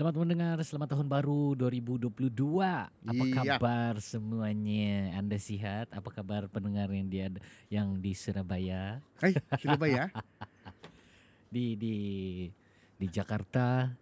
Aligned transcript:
Selamat 0.00 0.16
mendengar, 0.16 0.56
selamat 0.64 0.88
tahun 0.96 1.08
baru 1.12 1.52
2022. 1.60 2.88
Apa 3.04 3.20
Iya. 3.20 3.36
kabar 3.36 4.00
semuanya? 4.00 5.12
Anda 5.12 5.36
sihat? 5.36 5.92
Apa 5.92 6.08
kabar 6.08 6.48
pendengar 6.48 6.88
yang 6.88 7.04
di 7.04 7.20
yang 7.68 8.00
di 8.00 8.16
Surabaya, 8.16 9.04
Hai, 9.20 9.36
Surabaya. 9.60 10.08
di 11.52 11.76
di 11.76 11.96
di 12.96 13.06
Jakarta, 13.12 13.92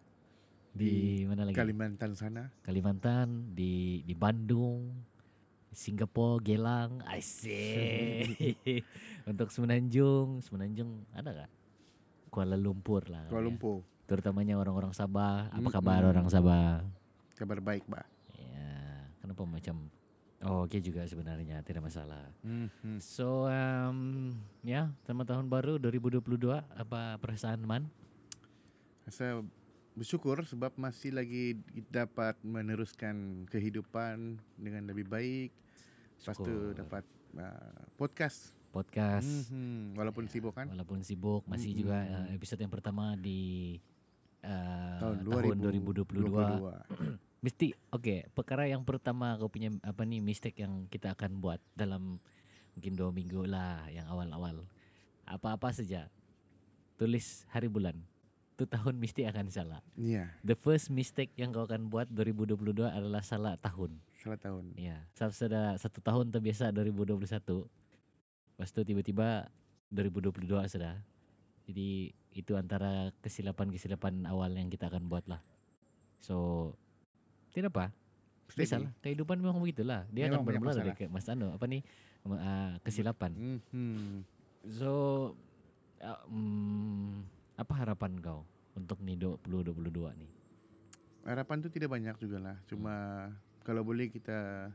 di, 0.70 1.26
mana 1.26 1.50
lagi? 1.50 1.58
Kalimantan 1.58 2.14
sana. 2.14 2.46
Kalimantan, 2.62 3.50
di 3.58 4.06
di 4.06 4.14
Bandung, 4.14 5.02
Singapura, 5.74 6.38
Gelang, 6.38 7.02
Asik. 7.10 8.38
Untuk 9.34 9.50
Semenanjung, 9.50 10.46
Semenanjung 10.46 11.10
ada 11.10 11.42
nggak? 11.42 11.50
Kuala 12.30 12.54
Lumpur 12.54 13.02
lah. 13.10 13.26
Kuala 13.26 13.50
ya. 13.50 13.97
Terutamanya 14.08 14.56
orang-orang 14.56 14.96
Sabah. 14.96 15.52
Apa 15.52 15.68
kabar 15.68 16.00
orang 16.00 16.32
Sabah? 16.32 16.80
Kabar 17.36 17.60
baik, 17.60 17.84
Mbak. 17.84 18.06
Ya, 18.40 18.72
kenapa 19.20 19.44
macam 19.44 19.92
Oh, 20.38 20.70
oke 20.70 20.78
juga 20.78 21.02
sebenarnya, 21.02 21.66
tidak 21.66 21.90
masalah. 21.90 22.30
Mhm. 22.46 23.02
So, 23.02 23.50
um, 23.50 24.30
ya, 24.62 24.94
selamat 25.02 25.34
tahun 25.34 25.46
baru 25.50 25.82
2022. 25.82 26.62
Apa 26.78 27.18
perasaan 27.18 27.58
Man? 27.66 27.90
Saya 29.10 29.42
bersyukur 29.98 30.46
sebab 30.46 30.78
masih 30.78 31.10
lagi 31.10 31.58
dapat 31.90 32.38
meneruskan 32.46 33.44
kehidupan 33.50 34.38
dengan 34.54 34.86
lebih 34.86 35.10
baik. 35.10 35.50
Lepas 36.22 36.38
tu 36.38 36.54
dapat 36.70 37.02
uh, 37.34 37.82
podcast. 37.98 38.54
Podcast. 38.70 39.50
Mhm. 39.50 39.98
Walaupun 39.98 40.30
sibuk 40.30 40.54
kan. 40.54 40.70
Walaupun 40.70 41.02
sibuk, 41.02 41.42
masih 41.50 41.74
Mm-mm. 41.74 41.82
juga 41.82 41.98
uh, 42.14 42.26
episode 42.30 42.62
yang 42.62 42.70
pertama 42.70 43.18
di 43.18 43.74
uh, 44.44 44.98
Tahun, 44.98 45.16
tahun 45.24 45.56
2022. 45.58 46.04
2022. 46.28 47.18
Mesti, 47.38 47.70
oke, 47.94 48.34
perkara 48.34 48.66
yang 48.66 48.82
pertama 48.82 49.38
kau 49.38 49.46
punya 49.46 49.70
apa 49.86 50.02
nih 50.02 50.18
mistake 50.18 50.58
yang 50.58 50.90
kita 50.90 51.14
akan 51.14 51.38
buat 51.38 51.62
dalam 51.78 52.18
mungkin 52.74 52.92
dua 52.98 53.14
minggu 53.14 53.46
lah 53.46 53.86
yang 53.94 54.10
awal-awal. 54.10 54.66
Apa-apa 55.22 55.70
saja, 55.70 56.10
tulis 56.98 57.46
hari 57.54 57.70
bulan. 57.70 57.94
Itu 58.58 58.66
tahun 58.66 58.98
mesti 58.98 59.22
akan 59.30 59.54
salah. 59.54 59.78
Iya, 59.94 60.34
The 60.42 60.58
first 60.58 60.90
mistake 60.90 61.30
yang 61.38 61.54
kau 61.54 61.62
akan 61.62 61.86
buat 61.86 62.10
2022 62.10 62.90
adalah 62.90 63.22
salah 63.22 63.54
tahun. 63.54 64.02
salah 64.18 64.38
tahun. 64.42 64.74
Ya, 64.74 65.06
sudah 65.14 65.78
satu 65.78 66.02
tahun 66.02 66.34
terbiasa 66.34 66.74
2021. 66.74 67.22
Lepas 67.22 68.74
itu 68.74 68.82
tiba-tiba 68.82 69.46
2022 69.94 70.66
sudah. 70.74 70.98
Jadi 71.70 72.17
itu 72.32 72.54
antara 72.54 73.10
kesilapan-kesilapan 73.24 74.28
awal 74.28 74.52
yang 74.54 74.68
kita 74.68 74.88
akan 74.88 75.08
buat 75.08 75.24
lah. 75.26 75.40
So, 76.20 76.72
tidak 77.54 77.74
apa. 77.74 77.86
Steady. 78.48 78.64
Biasalah, 78.64 78.90
kehidupan 79.04 79.36
memang 79.40 79.60
begitulah. 79.60 80.08
Dia 80.08 80.28
Memang 80.28 80.40
akan 80.40 80.48
bermula 80.48 80.72
dari 80.72 80.92
ke, 80.96 81.04
Mas 81.08 81.28
Anu, 81.28 81.52
apa 81.52 81.68
nih? 81.68 81.84
uh, 82.26 82.76
kesilapan. 82.82 83.32
Mhm. 83.72 84.24
So, 84.68 84.90
uh, 86.02 86.22
mm, 86.28 87.24
apa 87.56 87.74
harapan 87.78 88.18
kau 88.18 88.42
untuk 88.74 88.98
nih 89.00 89.16
2022 89.16 90.12
nih? 90.18 90.30
Harapan 91.28 91.56
tu 91.60 91.68
tidak 91.68 91.92
banyak 91.92 92.16
juga 92.18 92.38
lah. 92.40 92.56
Cuma 92.66 93.28
kalau 93.62 93.84
boleh 93.84 94.08
kita 94.08 94.70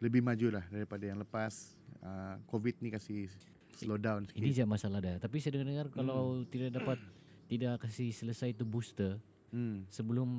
lebih 0.00 0.24
maju 0.24 0.60
lah 0.60 0.64
daripada 0.68 1.04
yang 1.06 1.20
lepas. 1.20 1.76
Uh, 2.00 2.40
Covid 2.48 2.80
ni 2.80 2.88
kasih 2.88 3.28
slow 3.72 3.96
down 3.96 4.24
sikit. 4.24 4.38
Ini 4.38 4.48
je 4.52 4.64
masalah 4.64 4.98
dah. 4.98 5.16
Tapi 5.16 5.36
saya 5.38 5.58
dengar 5.58 5.88
kalau 5.88 6.42
tidak 6.44 6.74
dapat 6.74 6.98
tidak 7.46 7.80
kasih 7.80 8.10
selesai 8.10 8.52
itu 8.52 8.62
booster 8.62 9.18
Hmm. 9.48 9.82
sebelum 9.86 10.30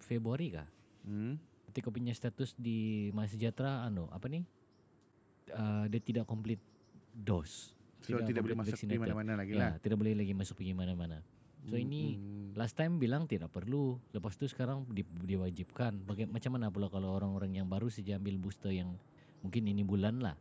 Februari 0.00 0.50
kah? 0.50 0.66
Hmm. 1.02 1.38
Nanti 1.38 1.78
kau 1.78 1.88
punya 1.88 2.10
status 2.10 2.54
di 2.54 3.06
Sejahtera 3.24 3.84
anu 3.84 4.06
apa 4.08 4.26
nih? 4.26 4.42
Uh, 5.48 5.86
dia 5.86 5.98
tidak 5.98 6.24
komplit 6.24 6.60
dos. 7.08 7.72
So 8.00 8.14
tidak 8.20 8.42
boleh 8.42 8.54
complete 8.54 8.74
masuk 8.74 8.74
di 8.84 8.94
vaccinated. 8.94 9.00
mana-mana 9.00 9.32
lagi 9.34 9.52
Ya, 9.52 9.58
lah. 9.58 9.72
tidak 9.78 9.96
boleh 9.96 10.12
lagi 10.12 10.32
masuk 10.32 10.54
pergi 10.56 10.72
mana-mana. 10.72 11.18
So 11.64 11.74
ini 11.74 12.14
Hmm. 12.14 12.52
last 12.54 12.74
time 12.74 12.96
bilang 12.96 13.24
tidak 13.24 13.48
perlu. 13.48 13.96
Lepas 14.10 14.34
tu 14.34 14.44
sekarang 14.44 14.84
di, 14.86 15.02
diwajibkan. 15.04 16.02
Baga- 16.02 16.26
macam 16.26 16.50
mana 16.52 16.68
pula 16.68 16.86
kalau 16.86 17.12
orang-orang 17.12 17.54
yang 17.54 17.66
baru 17.66 17.86
saja 17.86 18.16
ambil 18.16 18.38
booster 18.38 18.70
yang 18.70 18.94
mungkin 19.38 19.66
ini 19.66 19.82
bulan 19.82 20.18
lah. 20.18 20.36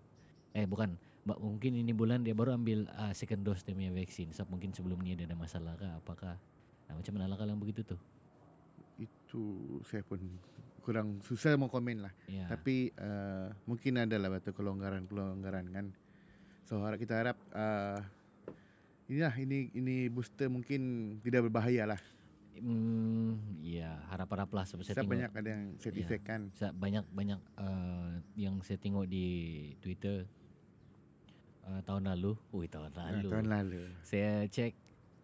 Eh 0.52 0.66
bukan, 0.66 0.96
mungkin 1.36 1.76
ini 1.76 1.92
bulan 1.92 2.24
dia 2.24 2.32
baru 2.32 2.56
ambil 2.56 2.88
uh, 2.96 3.12
second 3.12 3.44
dose 3.44 3.68
dia 3.68 3.76
punya 3.76 3.92
vaksin. 3.92 4.32
Sebab 4.32 4.56
mungkin 4.56 4.72
sebelum 4.72 5.04
ni 5.04 5.20
dia 5.20 5.28
ada 5.28 5.36
masalah 5.36 5.76
kah 5.76 6.00
apakah? 6.00 6.40
Nah, 6.88 6.96
macam 6.96 7.12
mana 7.20 7.28
lah 7.28 7.36
kalau 7.36 7.52
yang 7.52 7.60
begitu 7.60 7.84
tuh? 7.84 8.00
Itu 8.96 9.44
saya 9.84 10.08
pun 10.08 10.24
kurang 10.88 11.20
susah 11.20 11.60
mau 11.60 11.68
komen 11.68 12.08
lah. 12.08 12.14
Ya. 12.32 12.48
Tapi 12.48 12.96
uh, 12.96 13.52
mungkin 13.68 14.00
ada 14.00 14.16
lah 14.16 14.32
batu 14.32 14.56
kelonggaran-kelonggaran 14.56 15.68
kan. 15.76 15.92
So 16.64 16.80
harap 16.80 16.96
kita 16.96 17.20
harap 17.20 17.36
uh, 17.52 18.00
inilah 19.12 19.36
ini 19.36 19.68
ini 19.76 20.08
booster 20.08 20.48
mungkin 20.48 21.16
tidak 21.20 21.52
berbahaya 21.52 21.84
lah. 21.92 22.00
Hmm, 22.58 23.38
ya 23.62 24.02
harap-harap 24.10 24.50
lah 24.50 24.66
sebab 24.66 24.82
saya 24.82 24.98
Saya 24.98 25.06
tengok 25.06 25.14
banyak 25.14 25.32
ada 25.36 25.50
yang 25.52 25.64
sertifik 25.78 26.22
kan. 26.24 26.42
Sa- 26.56 26.74
banyak 26.74 27.06
banyak 27.12 27.40
uh, 27.60 28.18
yang 28.40 28.64
saya 28.64 28.80
tengok 28.80 29.06
di 29.12 29.26
Twitter 29.84 30.26
uh, 31.68 31.82
tahun 31.84 32.08
lalu. 32.08 32.34
Ui 32.50 32.66
tahun 32.66 32.90
Ah, 32.96 33.12
lalu. 33.12 33.30
tahun 33.30 33.48
lalu. 33.48 33.82
Saya 34.02 34.48
cek 34.48 34.74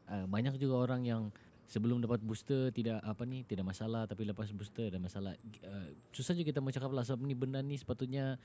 uh, 0.08 0.26
banyak 0.28 0.60
juga 0.60 0.84
orang 0.84 1.02
yang 1.02 1.24
sebelum 1.64 2.04
dapat 2.04 2.20
booster 2.22 2.70
tidak 2.70 3.00
apa 3.02 3.24
ni 3.24 3.42
tidak 3.42 3.64
masalah 3.66 4.04
tapi 4.06 4.28
lepas 4.28 4.52
booster 4.52 4.92
ada 4.92 5.00
masalah. 5.00 5.34
Uh, 5.64 5.96
susah 6.12 6.36
juga 6.36 6.52
kita 6.52 6.60
mau 6.60 6.70
cakap 6.70 6.92
lah 6.92 7.02
sebab 7.02 7.24
ni 7.24 7.34
benda 7.34 7.64
ni 7.64 7.80
sepatutnya 7.80 8.36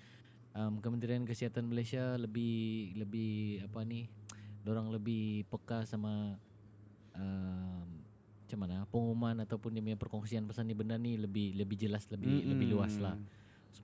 um, 0.54 0.78
Kementerian 0.78 1.26
Kesihatan 1.26 1.66
Malaysia 1.66 2.14
lebih 2.16 2.94
lebih 2.96 3.66
apa 3.66 3.82
ni 3.82 4.06
orang 4.64 4.92
lebih 4.92 5.48
peka 5.48 5.84
sama 5.84 6.36
um, 7.16 7.88
macam 8.44 8.58
mana 8.60 8.84
pengumuman 8.88 9.36
ataupun 9.44 9.72
dia 9.72 9.84
punya 9.84 9.96
perkongsian 9.96 10.44
pasal 10.44 10.64
ni 10.64 10.72
benda 10.72 10.96
ni 10.96 11.20
lebih 11.20 11.52
lebih 11.52 11.76
jelas 11.76 12.08
lebih 12.08 12.32
Mm-mm. 12.44 12.50
lebih 12.52 12.66
luas 12.72 12.96
lah 12.96 13.16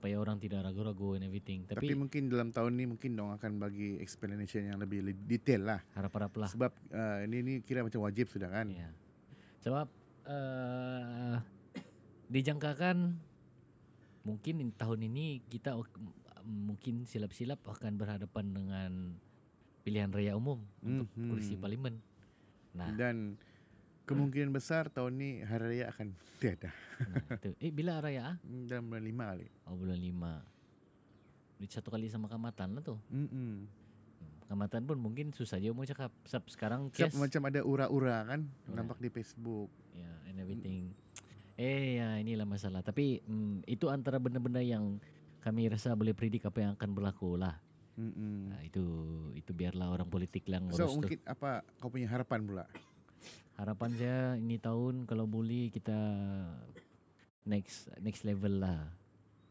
supaya 0.05 0.21
orang 0.21 0.37
tidak 0.37 0.61
ragu-ragu 0.61 1.17
and 1.17 1.25
everything. 1.25 1.65
Tapi, 1.65 1.81
Tapi, 1.81 1.97
mungkin 1.97 2.29
dalam 2.29 2.53
tahun 2.53 2.77
ni 2.77 2.85
mungkin 2.85 3.17
dong 3.17 3.33
akan 3.33 3.57
bagi 3.57 3.97
explanation 3.97 4.69
yang 4.69 4.77
lebih, 4.77 5.01
detail 5.25 5.65
lah. 5.65 5.81
harap-harap 5.97 6.29
lah. 6.37 6.45
Sebab 6.53 6.69
uh, 6.93 7.25
ini 7.25 7.41
ni 7.41 7.53
kira 7.65 7.81
macam 7.81 8.05
wajib 8.05 8.29
sudah 8.29 8.45
kan. 8.45 8.69
Ya. 8.69 8.93
Sebab 9.65 9.89
uh, 10.29 11.41
dijangkakan 12.29 13.17
mungkin 14.29 14.61
in- 14.61 14.77
tahun 14.77 15.09
ini 15.09 15.41
kita 15.49 15.73
mungkin 16.45 17.09
silap-silap 17.09 17.65
akan 17.65 17.97
berhadapan 17.97 18.45
dengan 18.53 18.91
pilihan 19.81 20.13
raya 20.13 20.37
umum 20.37 20.61
untuk 20.85 21.09
Mhm. 21.17 21.33
kursi 21.33 21.57
parlimen. 21.57 21.97
Nah, 22.77 22.93
Dan 22.93 23.41
kemungkinan 24.05 24.49
besar 24.49 24.87
tahun 24.87 25.13
ni 25.13 25.29
hari 25.41 25.77
raya 25.77 25.89
akan 25.89 26.13
tiada. 26.37 26.69
nah 27.01 27.35
itu. 27.35 27.51
Eh 27.57 27.69
bila 27.69 27.97
raya 27.97 28.31
ah? 28.31 28.35
Hmm, 28.39 28.65
Dalam 28.65 28.85
bulan 28.85 29.03
lima 29.03 29.23
kali. 29.27 29.47
Oh 29.65 29.73
bulan 29.73 29.97
5. 29.97 31.57
Di 31.57 31.67
satu 31.67 31.89
kali 31.89 32.05
sama 32.05 32.27
kamatan 32.27 32.75
lah 32.75 32.83
tuh. 32.83 32.99
Mm-mm. 33.09 33.65
Hmm, 34.15 34.35
Kamatan 34.45 34.85
pun 34.85 34.95
mungkin 34.95 35.31
susah 35.31 35.57
je 35.57 35.71
mau 35.71 35.83
cakap. 35.83 36.13
Sebab 36.23 36.45
sekarang 36.47 36.81
kes 36.89 37.15
macam 37.15 37.41
ada 37.45 37.61
ura-ura 37.61 38.21
kan 38.25 38.45
Ya. 38.65 38.73
nampak 38.73 38.99
di 38.99 39.09
Facebook. 39.09 39.71
Ya, 39.91 40.11
and 40.25 40.37
everything. 40.37 40.93
Eh, 41.55 41.97
ya 41.97 42.19
inilah 42.19 42.43
masalah. 42.43 42.79
Tapi 42.79 43.19
mm, 43.21 43.65
itu 43.65 43.87
antara 43.87 44.19
benda-benda 44.19 44.59
yang 44.59 44.99
kami 45.39 45.65
rasa 45.65 45.93
boleh 45.93 46.11
predik 46.11 46.43
apa 46.43 46.59
yang 46.59 46.71
akan 46.75 46.89
berlaku 46.91 47.35
lah. 47.35 47.57
Mm-mm. 47.95 48.51
Nah, 48.51 48.59
itu 48.61 48.83
itu 49.33 49.49
biarlah 49.49 49.87
orang 49.87 50.05
politik 50.05 50.43
yang 50.45 50.67
So 50.69 50.83
urus 50.83 50.91
tu. 50.91 50.95
mungkin 50.99 51.19
apa 51.23 51.63
kau 51.79 51.87
punya 51.87 52.05
harapan 52.05 52.43
pula? 52.43 52.65
Harapan 53.55 53.91
saya 53.95 54.19
ini 54.35 54.59
tahun 54.59 55.07
kalau 55.07 55.23
boleh 55.25 55.71
kita 55.71 55.95
next 57.45 57.87
next 57.99 58.27
level 58.27 58.59
lah. 58.59 58.91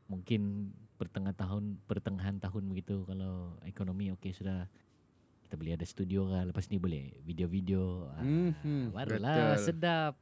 Mungkin 0.06 0.68
pertengah 0.94 1.32
tahun 1.32 1.80
pertengahan 1.84 2.36
tahun 2.36 2.68
begitu 2.68 3.02
kalau 3.02 3.56
ekonomi 3.64 4.12
okey 4.12 4.36
sudah. 4.36 4.68
Kita 5.44 5.56
boleh 5.56 5.72
ada 5.72 5.86
studio 5.86 6.28
kan 6.28 6.44
lepas 6.44 6.68
ni 6.68 6.76
boleh 6.76 7.16
video-video. 7.22 8.08
Ah, 8.10 8.20
Mhm, 8.20 8.92
barulah 8.92 9.56
betul. 9.56 9.64
sedap. 9.64 10.14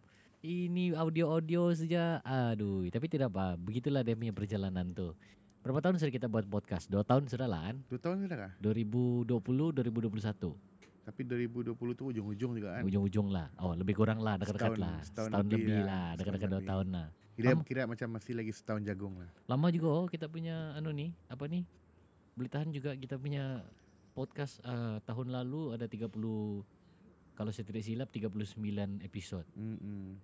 Ini 0.42 0.94
audio-audio 0.94 1.70
saja 1.70 2.18
aduh 2.20 2.86
tapi 2.88 3.06
tidak 3.06 3.30
apa 3.30 3.54
begitulah 3.54 4.02
dia 4.02 4.14
punya 4.14 4.30
perjalanan 4.30 4.90
tu. 4.90 5.14
Berapa 5.62 5.78
tahun 5.80 5.98
sudah 5.98 6.10
kita 6.12 6.26
buat 6.26 6.46
podcast? 6.46 6.90
Dua 6.90 7.02
tahun 7.02 7.26
sudah 7.26 7.46
lah 7.46 7.70
kan? 7.70 7.76
Dua 7.86 7.98
tahun 7.98 8.26
sudah 8.26 8.36
kah? 8.36 8.52
2020 8.58 9.30
2021 9.72 10.70
Tapi 11.02 11.26
2020 11.26 11.74
tu 11.98 12.04
ujung-ujung 12.14 12.52
juga 12.54 12.78
kan. 12.78 12.82
ujung-ujung 12.86 13.28
lah 13.34 13.50
oh 13.58 13.74
lebih 13.74 13.98
kurang 13.98 14.22
lah 14.22 14.38
dekat-dekat 14.38 14.78
lah 14.78 15.02
setahun 15.02 15.28
setahun, 15.34 15.42
lebih 15.42 15.58
lebih, 15.66 15.80
lah, 15.82 16.06
dekat-dekat 16.14 16.48
dua 16.48 16.62
tahun 16.62 16.88
lah 16.94 17.06
Kira 17.32 17.48
Lama. 17.56 17.62
kira 17.64 17.82
macam 17.88 18.08
masih 18.12 18.36
lagi 18.36 18.52
setahun 18.52 18.82
jagung 18.84 19.16
lah. 19.16 19.26
lama 19.48 19.66
juga 19.72 19.88
oh 19.88 20.06
kita 20.06 20.28
punya 20.28 20.76
anu 20.76 20.92
ni 20.92 21.10
apa 21.26 21.48
ni 21.48 21.64
boleh 22.36 22.50
tahan 22.52 22.70
juga 22.70 22.92
kita 22.94 23.16
punya 23.16 23.64
podcast 24.12 24.60
uh, 24.62 25.00
tahun 25.02 25.32
lalu 25.32 25.74
ada 25.74 25.88
30 25.88 26.12
kalau 27.32 27.50
saya 27.50 27.64
tidak 27.64 27.82
silap 27.82 28.12
39 28.12 28.46
episod 29.02 29.42
Mm-mm. 29.56 30.20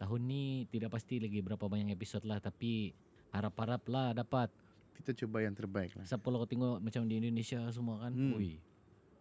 tahun 0.00 0.20
ni 0.24 0.64
tidak 0.72 0.90
pasti 0.90 1.20
lagi 1.20 1.38
berapa 1.38 1.60
banyak 1.60 1.92
episod 1.92 2.24
lah 2.24 2.40
tapi 2.40 2.96
harap-harap 3.30 3.82
lah 3.86 4.10
dapat. 4.10 4.50
Kita 4.96 5.14
coba 5.24 5.40
yang 5.40 5.54
terbaik 5.54 5.96
lah. 5.96 6.04
Sebab 6.04 6.20
kalau 6.20 6.44
tengok 6.44 6.82
macam 6.82 7.06
di 7.06 7.14
Indonesia 7.16 7.62
semua 7.70 8.04
kan, 8.04 8.12
Hmm. 8.12 8.36
ui. 8.36 8.58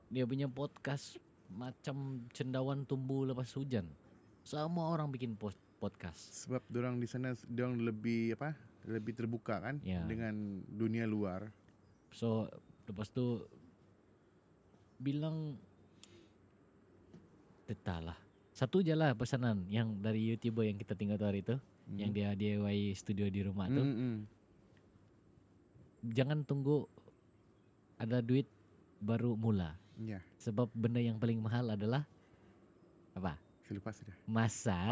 Dia 0.10 0.26
punya 0.26 0.50
podcast 0.50 1.22
macam 1.50 2.26
cendawan 2.34 2.86
tumbuh 2.86 3.26
lepas 3.26 3.50
hujan. 3.54 3.86
Semua 4.42 4.90
orang 4.90 5.10
bikin 5.10 5.38
post 5.38 5.58
podcast. 5.78 6.46
Sebab 6.46 6.66
orang 6.74 6.98
di 6.98 7.06
sana 7.06 7.34
orang 7.46 7.78
lebih 7.78 8.34
apa? 8.34 8.58
Lebih 8.90 9.14
terbuka 9.14 9.62
kan 9.62 9.78
Ya. 9.86 10.02
dengan 10.06 10.34
dunia 10.66 11.06
luar. 11.06 11.54
So 12.10 12.50
lepas 12.90 13.14
tu 13.14 13.46
bilang 14.98 15.58
tetap 17.70 18.02
lah. 18.02 18.18
Satu 18.50 18.82
je 18.82 18.92
lah 18.92 19.14
pesanan 19.14 19.64
yang 19.70 20.02
dari 20.02 20.26
YouTuber 20.34 20.66
yang 20.66 20.76
kita 20.76 20.98
tinggal 20.98 21.16
tu 21.16 21.28
hari 21.30 21.46
tu, 21.46 21.56
Hmm. 21.56 21.96
yang 21.96 22.12
dia 22.12 22.34
DIY 22.34 22.92
studio 22.94 23.30
di 23.30 23.46
rumah 23.46 23.70
tu. 23.70 23.80
Hmm, 23.80 23.96
hmm. 23.96 24.18
Jangan 26.12 26.44
tunggu 26.44 26.90
ada 27.96 28.20
duit 28.20 28.50
baru 29.00 29.38
mula. 29.38 29.78
Ya, 30.00 30.24
Sebab 30.40 30.72
benda 30.72 31.04
yang 31.04 31.20
paling 31.20 31.44
mahal 31.44 31.76
adalah 31.76 32.08
apa? 33.12 33.36
saya 33.70 33.78
lupa 33.78 33.92
sudah. 33.94 34.16
Masa. 34.26 34.80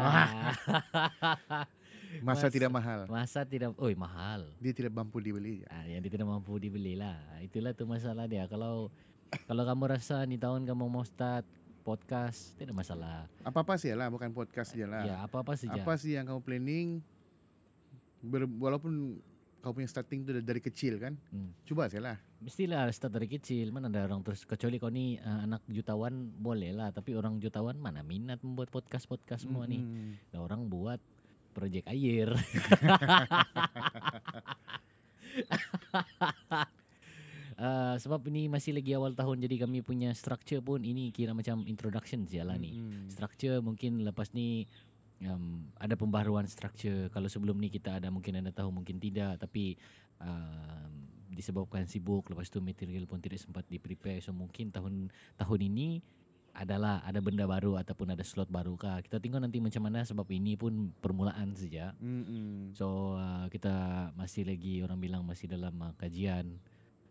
Masa 2.22 2.46
Mas- 2.46 2.54
tidak 2.54 2.70
mahal. 2.70 3.10
Masa 3.10 3.40
tidak, 3.42 3.74
oi 3.74 3.98
mahal. 3.98 4.54
Dia 4.62 4.70
tidak 4.70 4.94
mampu 4.94 5.18
dibeli. 5.18 5.66
Ah, 5.66 5.82
yang 5.82 5.98
dia 5.98 6.12
tidak 6.14 6.30
mampu 6.30 6.54
dibeli 6.62 6.94
lah. 6.94 7.18
Itulah 7.42 7.74
tu 7.74 7.90
masalah 7.90 8.30
dia. 8.30 8.46
Kalau 8.46 8.92
kalau 9.50 9.66
kamu 9.66 9.98
rasa 9.98 10.22
ni 10.24 10.38
tahun 10.38 10.62
kamu 10.62 10.86
mau 10.86 11.02
start 11.02 11.42
podcast, 11.82 12.54
tidak 12.54 12.76
masalah. 12.76 13.26
Apa-apa 13.42 13.74
sih 13.80 13.90
lah, 13.96 14.12
bukan 14.12 14.30
podcast 14.30 14.76
je 14.76 14.86
lah. 14.86 15.02
Ya, 15.04 15.16
apa-apa 15.26 15.58
saja. 15.58 15.82
Apa 15.82 15.98
sih 15.98 16.14
yang 16.14 16.28
kamu 16.28 16.40
planning? 16.44 16.88
Ber, 18.22 18.46
walaupun 18.46 19.18
kau 19.58 19.74
punya 19.74 19.86
starting 19.86 20.22
tu 20.22 20.30
dari 20.32 20.62
kecil 20.62 20.96
kan, 20.96 21.18
Hmm. 21.30 21.50
coba 21.66 21.90
saja 21.90 22.00
lah. 22.00 22.16
Mestilah 22.38 22.86
start 22.94 23.12
dari 23.14 23.26
kecil. 23.26 23.74
Mana 23.74 23.90
ada 23.90 24.06
orang 24.06 24.22
terus 24.22 24.46
kecuali 24.46 24.78
kau 24.78 24.88
ni 24.88 25.18
ah, 25.18 25.42
anak 25.42 25.66
jutawan 25.66 26.30
boleh 26.30 26.70
lah, 26.70 26.94
tapi 26.94 27.18
orang 27.18 27.42
jutawan 27.42 27.74
mana 27.74 28.06
minat 28.06 28.38
membuat 28.40 28.70
podcast-podcast 28.70 29.44
semua 29.44 29.66
ni. 29.66 29.82
Hmm. 29.82 30.14
Nah, 30.30 30.40
orang 30.46 30.70
buat 30.70 31.02
project 31.52 31.90
air. 31.90 32.30
Uh, 37.58 37.98
sebab 37.98 38.22
ini 38.30 38.46
masih 38.46 38.70
lagi 38.70 38.94
awal 38.94 39.18
tahun 39.18 39.42
jadi 39.42 39.66
kami 39.66 39.82
punya 39.82 40.14
structure 40.14 40.62
pun 40.62 40.78
ini 40.86 41.10
kira 41.10 41.34
macam 41.34 41.66
introduction 41.66 42.22
je 42.22 42.38
lah 42.38 42.54
ni. 42.54 42.78
Hmm. 42.78 43.10
Structure 43.10 43.58
mungkin 43.58 44.06
lepas 44.06 44.30
ni 44.30 44.62
um, 45.26 45.66
ada 45.78 45.94
pembaharuan 45.98 46.46
structure. 46.46 47.10
Kalau 47.10 47.26
sebelum 47.26 47.58
ni 47.58 47.72
kita 47.72 47.98
ada 47.98 48.12
mungkin 48.12 48.38
anda 48.38 48.54
tahu 48.54 48.70
mungkin 48.70 49.02
tidak 49.02 49.42
tapi 49.42 49.74
um, 50.22 51.08
disebabkan 51.32 51.86
sibuk 51.86 52.26
lepas 52.30 52.50
tu 52.50 52.58
material 52.58 53.06
pun 53.06 53.20
tidak 53.22 53.38
sempat 53.38 53.62
di 53.68 53.78
prepare 53.78 54.18
so 54.18 54.34
mungkin 54.34 54.72
tahun 54.74 55.12
tahun 55.38 55.60
ini 55.70 56.00
adalah 56.58 57.06
ada 57.06 57.22
benda 57.22 57.46
baru 57.46 57.78
ataupun 57.78 58.18
ada 58.18 58.26
slot 58.26 58.50
baru 58.50 58.74
kah. 58.74 58.98
Kita 58.98 59.22
tengok 59.22 59.38
nanti 59.38 59.62
macam 59.62 59.86
mana 59.86 60.02
sebab 60.02 60.26
ini 60.34 60.58
pun 60.58 60.90
permulaan 60.98 61.54
saja. 61.54 61.94
Hmm, 62.02 62.24
hmm. 62.26 62.58
So 62.74 63.14
uh, 63.14 63.46
kita 63.46 63.70
masih 64.18 64.42
lagi 64.42 64.82
orang 64.82 64.98
bilang 64.98 65.22
masih 65.22 65.46
dalam 65.46 65.78
uh, 65.78 65.94
kajian. 65.94 66.58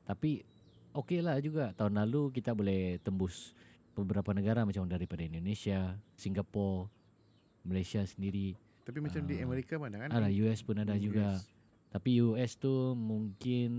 Tapi 0.04 0.44
okey 0.92 1.24
lah 1.24 1.39
juga 1.39 1.71
tahun 1.80 1.95
lalu 2.04 2.36
kita 2.36 2.51
boleh 2.51 3.00
tembus 3.00 3.56
beberapa 3.95 4.36
negara 4.36 4.68
macam 4.68 4.83
daripada 4.83 5.24
Indonesia, 5.24 5.95
Singapura, 6.19 6.92
Malaysia 7.68 8.02
sendiri. 8.02 8.56
Tapi 8.81 8.98
macam 8.98 9.22
di 9.22 9.36
Ah. 9.36 9.44
Amerika 9.44 9.75
mana 9.75 9.96
kan? 10.00 10.10
Ada 10.10 10.31
US 10.34 10.60
pun 10.62 10.75
ada 10.75 10.96
Hmm, 10.96 11.04
juga. 11.04 11.28
US. 11.36 11.44
Tapi 11.88 12.10
US 12.22 12.52
tu 12.56 12.72
mungkin 12.94 13.72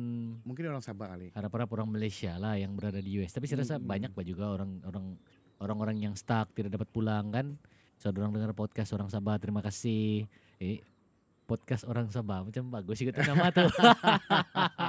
Mungkin 0.42 0.64
orang 0.66 0.80
Sabah 0.80 1.08
kali. 1.10 1.32
harap-harap 1.32 1.68
orang 1.70 1.88
Malaysia 1.90 2.36
lah 2.36 2.54
yang 2.54 2.72
berada 2.72 2.98
di 2.98 3.16
US. 3.16 3.32
Tapi 3.32 3.44
saya 3.44 3.62
rasa 3.62 3.76
Hmm. 3.76 3.84
banyak 3.84 4.12
juga 4.22 4.48
orang 4.48 4.80
orang 4.82 5.16
orang-orang 5.58 5.96
yang 5.98 6.14
stuck 6.14 6.52
tidak 6.52 6.70
dapat 6.70 6.88
pulang 6.88 7.28
kan. 7.28 7.56
So 7.96 8.08
orang 8.10 8.30
dengar 8.30 8.52
podcast 8.52 8.92
orang 8.92 9.08
Sabah 9.08 9.36
terima 9.36 9.58
kasih. 9.58 10.28
Eh 10.58 10.84
podcast 11.44 11.82
orang 11.82 12.08
Sabah 12.08 12.44
macam 12.44 12.68
bagus 12.68 13.00
juga 13.00 13.16
nama 13.18 13.48
tu. 13.48 13.64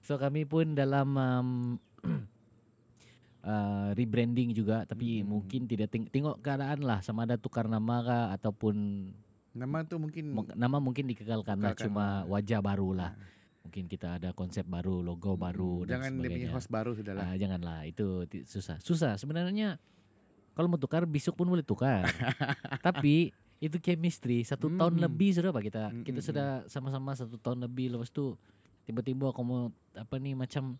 so 0.00 0.16
kami 0.16 0.44
pun 0.44 0.72
dalam 0.72 1.08
um, 1.12 1.48
uh, 3.46 3.88
rebranding 3.92 4.50
juga 4.50 4.82
tapi 4.82 5.22
Hmm. 5.22 5.30
mungkin 5.30 5.64
tidak 5.64 5.88
teng- 5.88 6.06
tengok 6.06 6.38
keadaan 6.38 6.82
lah 6.82 6.98
sama 7.00 7.22
ada 7.22 7.34
tukar 7.34 7.64
nama 7.64 8.02
kah 8.02 8.24
ataupun 8.32 8.74
Nama 9.52 9.80
tu 9.82 9.96
mungkin 9.96 10.24
Mung- 10.28 10.52
nama 10.52 10.76
mungkin 10.76 11.06
dikekalkan 11.06 11.56
lah 11.56 11.72
cuma 11.72 12.04
lah. 12.20 12.28
wajah 12.28 12.60
baru 12.60 12.92
lah. 12.92 13.16
Mungkin 13.62 13.88
kita 13.88 14.14
ada 14.14 14.30
konsep 14.30 14.62
baru, 14.62 15.00
logo 15.00 15.32
baru 15.34 15.82
dan 15.82 15.96
Hmm. 15.96 16.04
Jangan 16.04 16.10
dia 16.12 16.20
punya 16.20 16.28
sebagainya. 16.28 16.52
host 16.52 16.68
baru 16.68 16.90
sudah 16.92 17.12
lah. 17.14 17.24
Ah, 17.24 17.34
janganlah 17.34 17.78
itu 17.82 18.06
susah. 18.44 18.76
Susah 18.78 19.12
sebenarnya 19.14 19.80
kalau 20.52 20.66
mau 20.66 20.76
tukar 20.76 21.02
besok 21.04 21.34
pun 21.34 21.46
boleh 21.46 21.62
tukar. 21.62 22.04
Tapi 22.84 23.32
itu 23.56 23.76
chemistry 23.78 24.42
satu 24.42 24.68
tahun 24.68 24.92
Mm-mm. 24.92 25.04
lebih 25.08 25.32
sudah 25.32 25.48
pak 25.50 25.64
kita. 25.64 25.82
Kita 25.96 26.12
Mm-mm. 26.14 26.20
sudah 26.22 26.48
sama-sama 26.66 27.10
satu 27.12 27.36
tahun 27.36 27.64
lebih 27.64 27.90
lepas 27.90 28.08
tu 28.08 28.36
tiba-tiba 28.84 29.28
aku 29.28 29.40
mau 29.40 29.62
apa 29.90 30.14
nih 30.16 30.36
macam 30.36 30.76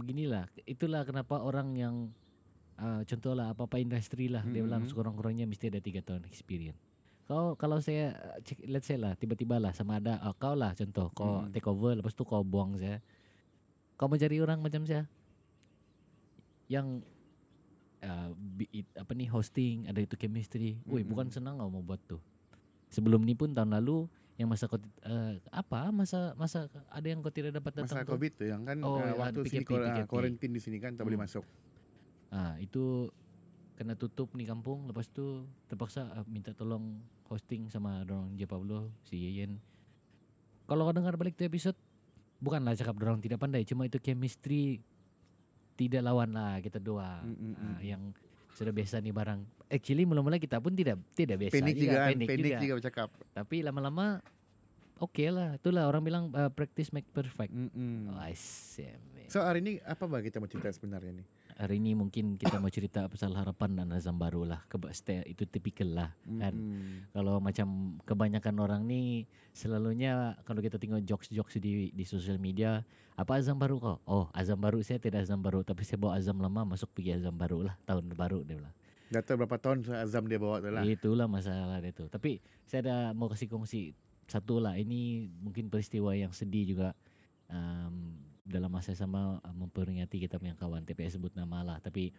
beginilah. 0.00 0.48
Itulah 0.64 1.04
kenapa 1.04 1.38
orang 1.44 1.76
yang 1.76 1.94
uh, 2.80 3.04
contohlah 3.04 3.52
apa-apa 3.52 3.76
industri 3.76 4.32
lah 4.32 4.40
dia 4.42 4.64
bilang 4.64 4.82
Mm-mm. 4.82 4.90
sekurang-kurangnya 4.90 5.44
mesti 5.44 5.68
ada 5.68 5.84
tiga 5.84 6.00
tahun 6.00 6.24
experience. 6.24 6.80
Kau 7.28 7.54
kalau 7.54 7.78
saya 7.78 8.16
uh, 8.16 8.40
cek- 8.42 8.66
let's 8.66 8.88
say 8.88 8.96
lah 8.96 9.14
tiba-tiba 9.14 9.60
lah 9.60 9.70
sama 9.76 10.00
ada 10.00 10.18
oh, 10.26 10.34
kau 10.34 10.56
lah 10.56 10.72
contoh 10.74 11.12
kau 11.12 11.44
Mm. 11.46 11.52
take 11.52 11.68
over 11.68 11.92
lepas 11.94 12.16
tu 12.16 12.24
kau 12.24 12.40
buang 12.40 12.74
saya. 12.80 12.98
Kau 14.00 14.08
mencari 14.08 14.40
orang 14.40 14.64
macam 14.64 14.82
saya 14.88 15.04
yang 16.70 17.04
uh, 18.00 18.30
it- 18.72 18.96
apa 18.96 19.12
nih 19.12 19.28
hosting 19.28 19.84
ada 19.86 20.00
itu 20.00 20.16
chemistry. 20.16 20.80
Woi 20.88 21.04
Mm-mm. 21.04 21.12
bukan 21.12 21.26
senang 21.28 21.60
kau 21.60 21.68
mau 21.68 21.84
buat 21.84 22.00
tuh. 22.08 22.22
Sebelum 22.90 23.22
ni 23.22 23.38
pun 23.38 23.54
tahun 23.54 23.76
lalu 23.78 24.10
yang 24.40 24.48
masa 24.48 24.64
kau 24.64 24.80
ti- 24.80 24.88
uh, 25.02 25.36
apa 25.50 25.90
masa 25.90 26.32
masa 26.34 26.64
ada 26.88 27.04
yang 27.04 27.20
kau 27.20 27.28
tidak 27.28 27.52
dapat 27.52 27.76
datang 27.76 27.92
Masa 27.94 28.02
tuh? 28.02 28.16
Covid 28.16 28.32
tu 28.34 28.44
yang 28.46 28.64
kan 28.64 28.80
Oh, 28.80 28.96
uh, 28.96 29.12
waktu 29.18 29.44
sini 29.44 29.60
PKP, 29.60 29.70
ah, 29.76 29.84
PKP. 29.94 30.08
quarantine 30.08 30.48
di 30.50 30.58
sini 30.58 30.78
kan 30.78 30.96
tak 30.96 31.04
boleh 31.04 31.14
Hmm. 31.14 31.28
masuk. 31.28 31.44
Ah 32.30 32.56
itu 32.56 33.12
kena 33.74 33.92
tutup 33.94 34.32
nih 34.32 34.46
kampung 34.46 34.84
lepas 34.86 35.04
tu 35.06 35.44
terpaksa 35.66 36.08
ah, 36.10 36.24
minta 36.24 36.50
tolong 36.50 36.98
hosting 37.26 37.68
sama 37.68 38.00
dorong 38.02 38.32
J 38.32 38.44
Pablo 38.44 38.88
si 39.02 39.20
Yeyen. 39.20 39.60
Kalau 40.64 40.82
kau 40.82 40.94
dengar 40.94 41.14
balik 41.14 41.34
tu 41.34 41.44
episode 41.44 41.76
bukanlah 42.38 42.72
cakap 42.72 42.96
dorong 42.96 43.20
tidak 43.20 43.36
pandai 43.36 43.62
cuma 43.62 43.84
itu 43.84 43.98
chemistry 43.98 44.80
tidak 45.74 46.00
lawan 46.00 46.32
lah 46.32 46.56
kita 46.58 46.76
dua 46.76 47.20
Mm, 47.20 47.36
mm, 47.36 47.54
mm. 47.54 47.76
yang 47.82 48.02
sudah 48.50 48.70
biasa 48.70 48.98
nih 48.98 49.12
barang. 49.12 49.40
Actually 49.70 50.02
mula-mula 50.02 50.42
kita 50.42 50.58
pun 50.58 50.74
tidak 50.74 50.98
tidak 51.14 51.46
biasa 51.46 51.62
Panik 51.62 51.74
juga 51.78 51.94
kan, 51.94 52.08
panik 52.10 52.28
panik 52.28 52.42
juga. 52.42 52.58
juga 52.58 52.74
bercakap. 52.82 53.08
Tapi 53.30 53.56
lama-lama 53.62 54.18
oke 54.98 55.24
lah. 55.30 55.54
Itulah 55.54 55.86
orang 55.86 56.02
bilang 56.02 56.24
ah, 56.34 56.50
practice 56.50 56.90
make 56.90 57.06
perfect. 57.14 57.54
Mm-mm. 57.54 58.10
Oh, 58.10 58.18
I 58.18 58.34
see. 58.34 58.90
So 59.30 59.46
hari 59.46 59.62
ini 59.62 59.78
apa 59.86 60.10
bah 60.10 60.18
kita 60.18 60.42
mau 60.42 60.50
cerita 60.50 60.74
sebenarnya 60.74 61.22
ni? 61.22 61.24
Hari 61.54 61.76
ini 61.78 61.94
mungkin 61.94 62.34
kita 62.34 62.58
mau 62.58 62.66
cerita 62.66 63.06
pasal 63.06 63.30
harapan 63.36 63.78
dan 63.78 63.94
azam 63.94 64.18
baru 64.18 64.42
lah. 64.42 64.66
Keba- 64.66 64.90
itu 65.22 65.46
tipikal 65.46 65.86
lah 65.86 66.10
kan. 66.26 66.50
Mm-mm. 66.56 67.14
Kalau 67.14 67.38
macam 67.38 67.94
kebanyakan 68.02 68.58
orang 68.58 68.82
ni 68.90 69.30
selalunya 69.54 70.34
kalau 70.42 70.58
kita 70.58 70.82
tengok 70.82 71.06
jokes-jokes 71.06 71.62
di 71.62 71.94
di 71.94 72.04
sosial 72.08 72.42
media, 72.42 72.82
apa 73.14 73.38
azam 73.38 73.54
baru 73.54 73.78
kau? 73.78 73.96
Oh, 74.02 74.26
azam 74.34 74.58
baru 74.58 74.82
saya 74.82 74.98
tidak 74.98 75.22
azam 75.22 75.38
baru 75.38 75.62
tapi 75.62 75.86
saya 75.86 76.00
bawa 76.02 76.18
azam 76.18 76.42
lama 76.42 76.74
masuk 76.74 76.90
pergi 76.90 77.14
azam 77.14 77.36
baru 77.38 77.70
lah 77.70 77.78
tahun 77.86 78.10
baru 78.18 78.42
dia 78.42 78.58
bilang. 78.58 78.74
Dah 79.10 79.20
tahu 79.26 79.42
berapa 79.42 79.58
tahun 79.58 79.82
Azam 79.90 80.30
dia 80.30 80.38
bawa 80.38 80.62
tu 80.62 80.70
lah. 80.70 80.86
Itulah 80.86 81.26
masalah 81.26 81.82
dia 81.82 81.90
tu. 81.90 82.06
Tapi 82.06 82.38
saya 82.62 82.86
ada 82.86 82.96
mau 83.10 83.26
kasih 83.26 83.50
kongsi 83.50 83.92
satu 84.30 84.62
lah. 84.62 84.78
Ini 84.78 85.26
mungkin 85.42 85.66
peristiwa 85.66 86.14
yang 86.14 86.30
sedih 86.30 86.74
juga. 86.74 86.94
Um, 87.50 88.14
dalam 88.46 88.70
masa 88.70 88.94
sama 88.94 89.38
uh, 89.42 89.54
memperingati 89.54 90.22
kita 90.22 90.38
punya 90.38 90.54
kawan 90.54 90.86
TPS 90.86 91.18
sebut 91.18 91.34
nama 91.34 91.62
lah. 91.62 91.78
Tapi 91.82 92.14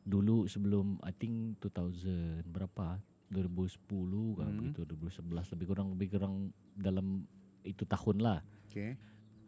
dulu 0.00 0.48
sebelum 0.48 0.96
I 1.04 1.12
think 1.12 1.60
2000 1.60 2.44
berapa? 2.48 3.00
2010 3.30 3.78
kan 4.42 4.50
Hmm. 4.50 4.58
begitu 4.58 4.82
2011 4.82 5.54
lebih 5.54 5.66
kurang 5.70 5.88
lebih 5.94 6.08
kurang 6.18 6.34
dalam 6.74 7.22
itu 7.62 7.86
tahun 7.86 8.18
lah. 8.18 8.38
Okay. 8.66 8.98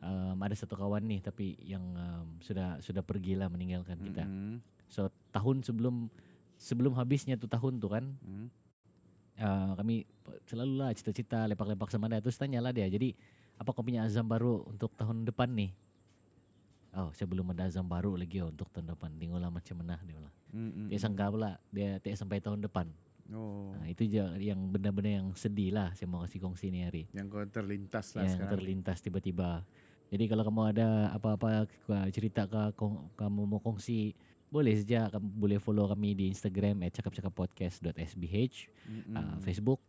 Um, 0.03 0.39
ada 0.39 0.55
satu 0.55 0.75
kawan 0.79 1.03
nih 1.07 1.19
tapi 1.23 1.59
yang 1.63 1.83
um, 1.95 2.39
sudah 2.39 2.79
sudah 2.79 3.03
pergilah 3.03 3.51
meninggalkan 3.51 3.99
kita. 4.03 4.23
Mm-mm. 4.23 4.63
So 4.87 5.11
tahun 5.35 5.67
sebelum 5.67 6.11
sebelum 6.63 6.95
habisnya 6.95 7.35
tuh 7.35 7.51
tahun 7.51 7.77
tuh 7.77 7.91
kan 7.91 8.05
Mm. 8.23 8.47
uh, 9.39 9.73
kami 9.75 10.07
selalu 10.47 10.75
lah 10.79 10.91
cita-cita 10.95 11.43
lepak-lepak 11.45 11.91
sama 11.91 12.07
dia 12.07 12.23
terus 12.23 12.39
tanyalah 12.39 12.71
dia 12.71 12.87
jadi 12.87 13.11
apa 13.59 13.69
kau 13.69 13.83
punya 13.83 14.07
azam 14.07 14.23
baru 14.25 14.63
untuk 14.65 14.95
tahun 14.95 15.27
depan 15.27 15.51
nih 15.51 15.75
oh 16.95 17.11
saya 17.11 17.27
belum 17.27 17.51
ada 17.51 17.67
azam 17.67 17.85
baru 17.85 18.15
lagi 18.15 18.39
oh, 18.39 18.49
untuk 18.49 18.69
tahun 18.71 18.93
depan 18.93 19.11
tengoklah 19.17 19.51
macam 19.51 19.75
mana 19.81 19.99
dia 19.99 20.15
bilang 20.15 20.35
Mm-mm. 20.53 20.87
dia 20.87 20.99
sangka 20.99 21.27
pula 21.27 21.51
dia 21.69 21.99
tidak 21.99 22.17
sampai 22.17 22.39
tahun 22.39 22.63
depan 22.63 22.87
Oh, 23.33 23.73
Nah, 23.73 23.87
itu 23.89 24.05
yang 24.37 24.61
benda-benda 24.69 25.23
yang 25.23 25.29
sedih 25.33 25.73
lah 25.73 25.95
saya 25.95 26.05
mau 26.05 26.21
kasih 26.21 26.43
kongsi 26.43 26.69
ni 26.69 26.85
hari. 26.85 27.07
yang 27.15 27.31
kau 27.31 27.41
terlintas 27.47 28.13
lah 28.13 28.27
yang 28.27 28.35
sekarang. 28.35 28.53
terlintas 28.53 28.99
tiba-tiba. 29.01 29.63
Jadi 30.13 30.25
kalau 30.27 30.43
kamu 30.45 30.63
ada 30.69 30.89
apa-apa 31.09 31.65
cerita 32.11 32.45
ke 32.45 32.75
kamu 33.17 33.41
mau 33.47 33.57
kongsi 33.57 34.13
boleh 34.53 34.77
saja 34.77 35.09
kamu 35.09 35.29
boleh 35.33 35.57
follow 35.57 35.89
kami 35.89 36.13
di 36.13 36.25
Instagram 36.29 36.85
@cakapcakappodcast.sbh, 36.93 38.53
Mm-mm. 38.85 39.17
uh, 39.17 39.37
Facebook 39.41 39.81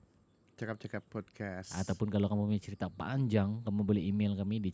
Cakap-cakap 0.56 1.04
podcast. 1.10 1.76
ataupun 1.76 2.08
kalau 2.08 2.32
kamu 2.32 2.48
punya 2.48 2.62
cerita 2.64 2.88
panjang 2.88 3.60
kamu 3.68 3.84
boleh 3.84 4.00
email 4.06 4.40
kami 4.40 4.64
di 4.64 4.72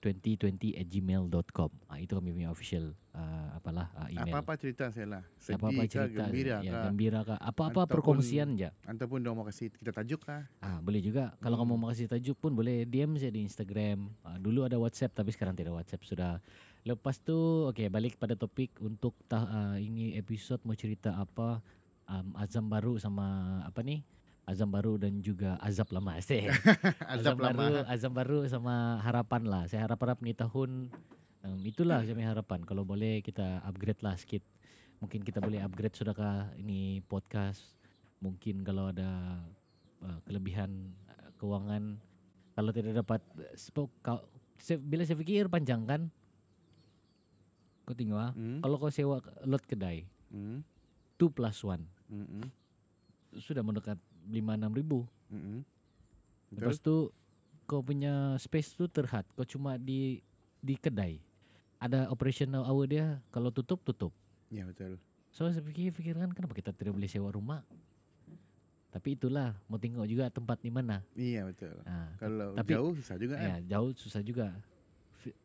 cakapcakappodcast 0.00 0.80
2020@gmail.com. 0.80 1.70
Ah 1.86 1.98
itu 2.00 2.12
kami 2.12 2.32
punya 2.32 2.48
official 2.48 2.96
uh, 3.12 3.48
apalah 3.54 3.92
uh, 3.94 4.08
email. 4.08 4.32
apa-apa 4.32 4.56
cerita 4.56 4.88
saya 4.88 5.06
lah. 5.10 5.22
Sedih 5.36 5.60
Apa-apa 5.60 5.82
cerita 5.84 6.08
gembira 6.08 6.56
ya, 6.58 6.72
kah? 6.72 6.84
gembira 6.88 7.20
kah 7.22 7.38
apa-apa 7.38 7.84
Ataupun- 7.84 7.92
perkongsian 7.92 8.48
aja. 8.56 8.70
Ataupun 8.82 9.18
dia 9.20 9.30
mau 9.30 9.44
kasih 9.44 9.68
kita 9.70 9.92
tajuk 9.92 10.20
kah? 10.24 10.48
Ah, 10.58 10.80
boleh 10.80 11.00
juga. 11.00 11.36
Kalau 11.38 11.56
Hmm. 11.56 11.68
kamu 11.68 11.74
mau 11.76 11.88
kasih 11.90 12.08
tajuk 12.08 12.36
pun 12.38 12.52
boleh 12.52 12.84
DM 12.84 13.16
saya 13.16 13.30
di 13.30 13.44
Instagram. 13.44 14.08
Ah, 14.22 14.40
dulu 14.40 14.64
ada 14.64 14.80
WhatsApp 14.80 15.12
tapi 15.12 15.30
sekarang 15.30 15.52
tidak 15.52 15.76
WhatsApp 15.76 16.02
sudah. 16.02 16.40
Lepas 16.80 17.20
tu 17.20 17.36
okey 17.68 17.92
balik 17.92 18.16
pada 18.16 18.32
topik 18.32 18.72
untuk 18.80 19.12
tah, 19.28 19.44
ah, 19.44 19.76
ini 19.76 20.16
episod 20.16 20.56
mau 20.64 20.72
cerita 20.72 21.12
apa 21.14 21.60
um, 22.08 22.32
azam 22.34 22.64
baru 22.64 22.96
sama 22.96 23.26
apa 23.62 23.84
ni? 23.84 24.00
Azam 24.50 24.66
baru 24.66 24.98
dan 24.98 25.22
juga 25.22 25.54
azab 25.62 25.94
lama. 25.94 26.18
Saya. 26.26 26.50
Azab 27.06 27.38
baru, 27.38 27.70
lama. 27.70 27.86
azam 27.86 28.10
baru 28.10 28.38
sama 28.50 28.98
harapan 29.00 29.46
lah. 29.46 29.62
Saya 29.64 29.86
harap-harap 29.86 30.18
ni 30.20 30.34
tahun 30.34 30.90
um, 31.40 31.58
itulah 31.62 32.02
kami 32.02 32.26
harapan. 32.26 32.66
Kalau 32.66 32.82
boleh 32.82 33.22
kita 33.22 33.62
upgrade 33.62 34.02
lah 34.02 34.18
sikit. 34.18 34.42
Mungkin 34.98 35.22
kita 35.22 35.38
boleh 35.38 35.62
upgrade 35.62 35.94
sudahkah 35.94 36.50
ini 36.58 36.98
podcast. 37.06 37.62
Mungkin 38.18 38.66
kalau 38.66 38.90
ada 38.90 39.38
uh, 40.02 40.18
kelebihan 40.26 40.90
uh, 41.06 41.30
kewangan 41.38 42.02
kalau 42.52 42.74
tidak 42.74 42.98
dapat 42.98 43.22
uh, 43.38 43.88
kau 44.02 44.18
saya, 44.58 44.76
bila 44.76 45.06
saya 45.06 45.16
fikir 45.16 45.48
panjang 45.48 45.86
kan 45.86 46.10
kau 47.86 47.96
tengok 47.96 48.20
ah 48.20 48.32
Hmm? 48.36 48.60
kalau 48.60 48.76
kau 48.76 48.92
sewa 48.92 49.18
lot 49.44 49.64
kedai 49.64 50.04
Hmm? 50.30 50.62
2 51.16 51.26
plus 51.32 51.56
1 51.64 51.80
Mm-mm. 52.12 52.44
sudah 53.34 53.64
mendekat 53.64 53.98
5-6 54.30 54.78
ribu 54.78 55.04
Mm-mm. 55.30 55.62
Lepas 56.50 56.78
tu 56.78 57.10
kau 57.62 57.78
punya 57.78 58.34
space 58.36 58.74
tu 58.74 58.90
terhad. 58.90 59.22
Kau 59.32 59.46
cuma 59.46 59.78
di 59.78 60.18
di 60.58 60.74
kedai. 60.74 61.22
Ada 61.78 62.10
operational 62.10 62.66
hour 62.66 62.84
dia 62.84 63.22
kalau 63.30 63.54
tutup 63.54 63.78
tutup. 63.80 64.10
Ya 64.50 64.66
betul. 64.66 64.98
So 65.30 65.46
saya 65.46 65.62
fikir 65.62 65.94
fikirkan 65.94 66.34
kenapa 66.34 66.50
kita 66.50 66.74
tidak 66.74 66.90
boleh 66.90 67.06
sewa 67.06 67.30
rumah. 67.30 67.62
Tapi 68.90 69.14
itulah 69.14 69.54
mau 69.70 69.78
tengok 69.78 70.02
juga 70.02 70.26
tempat 70.26 70.58
di 70.58 70.66
mana. 70.68 70.98
Iya 71.14 71.46
betul. 71.46 71.78
Ha, 71.86 72.18
Kalau 72.18 72.58
tapi- 72.58 72.74
jauh 72.74 72.90
susah 72.90 73.16
juga 73.16 73.34
kan. 73.38 73.46
ya, 73.46 73.54
jauh 73.70 73.90
susah 73.94 74.18
juga. 74.20 74.50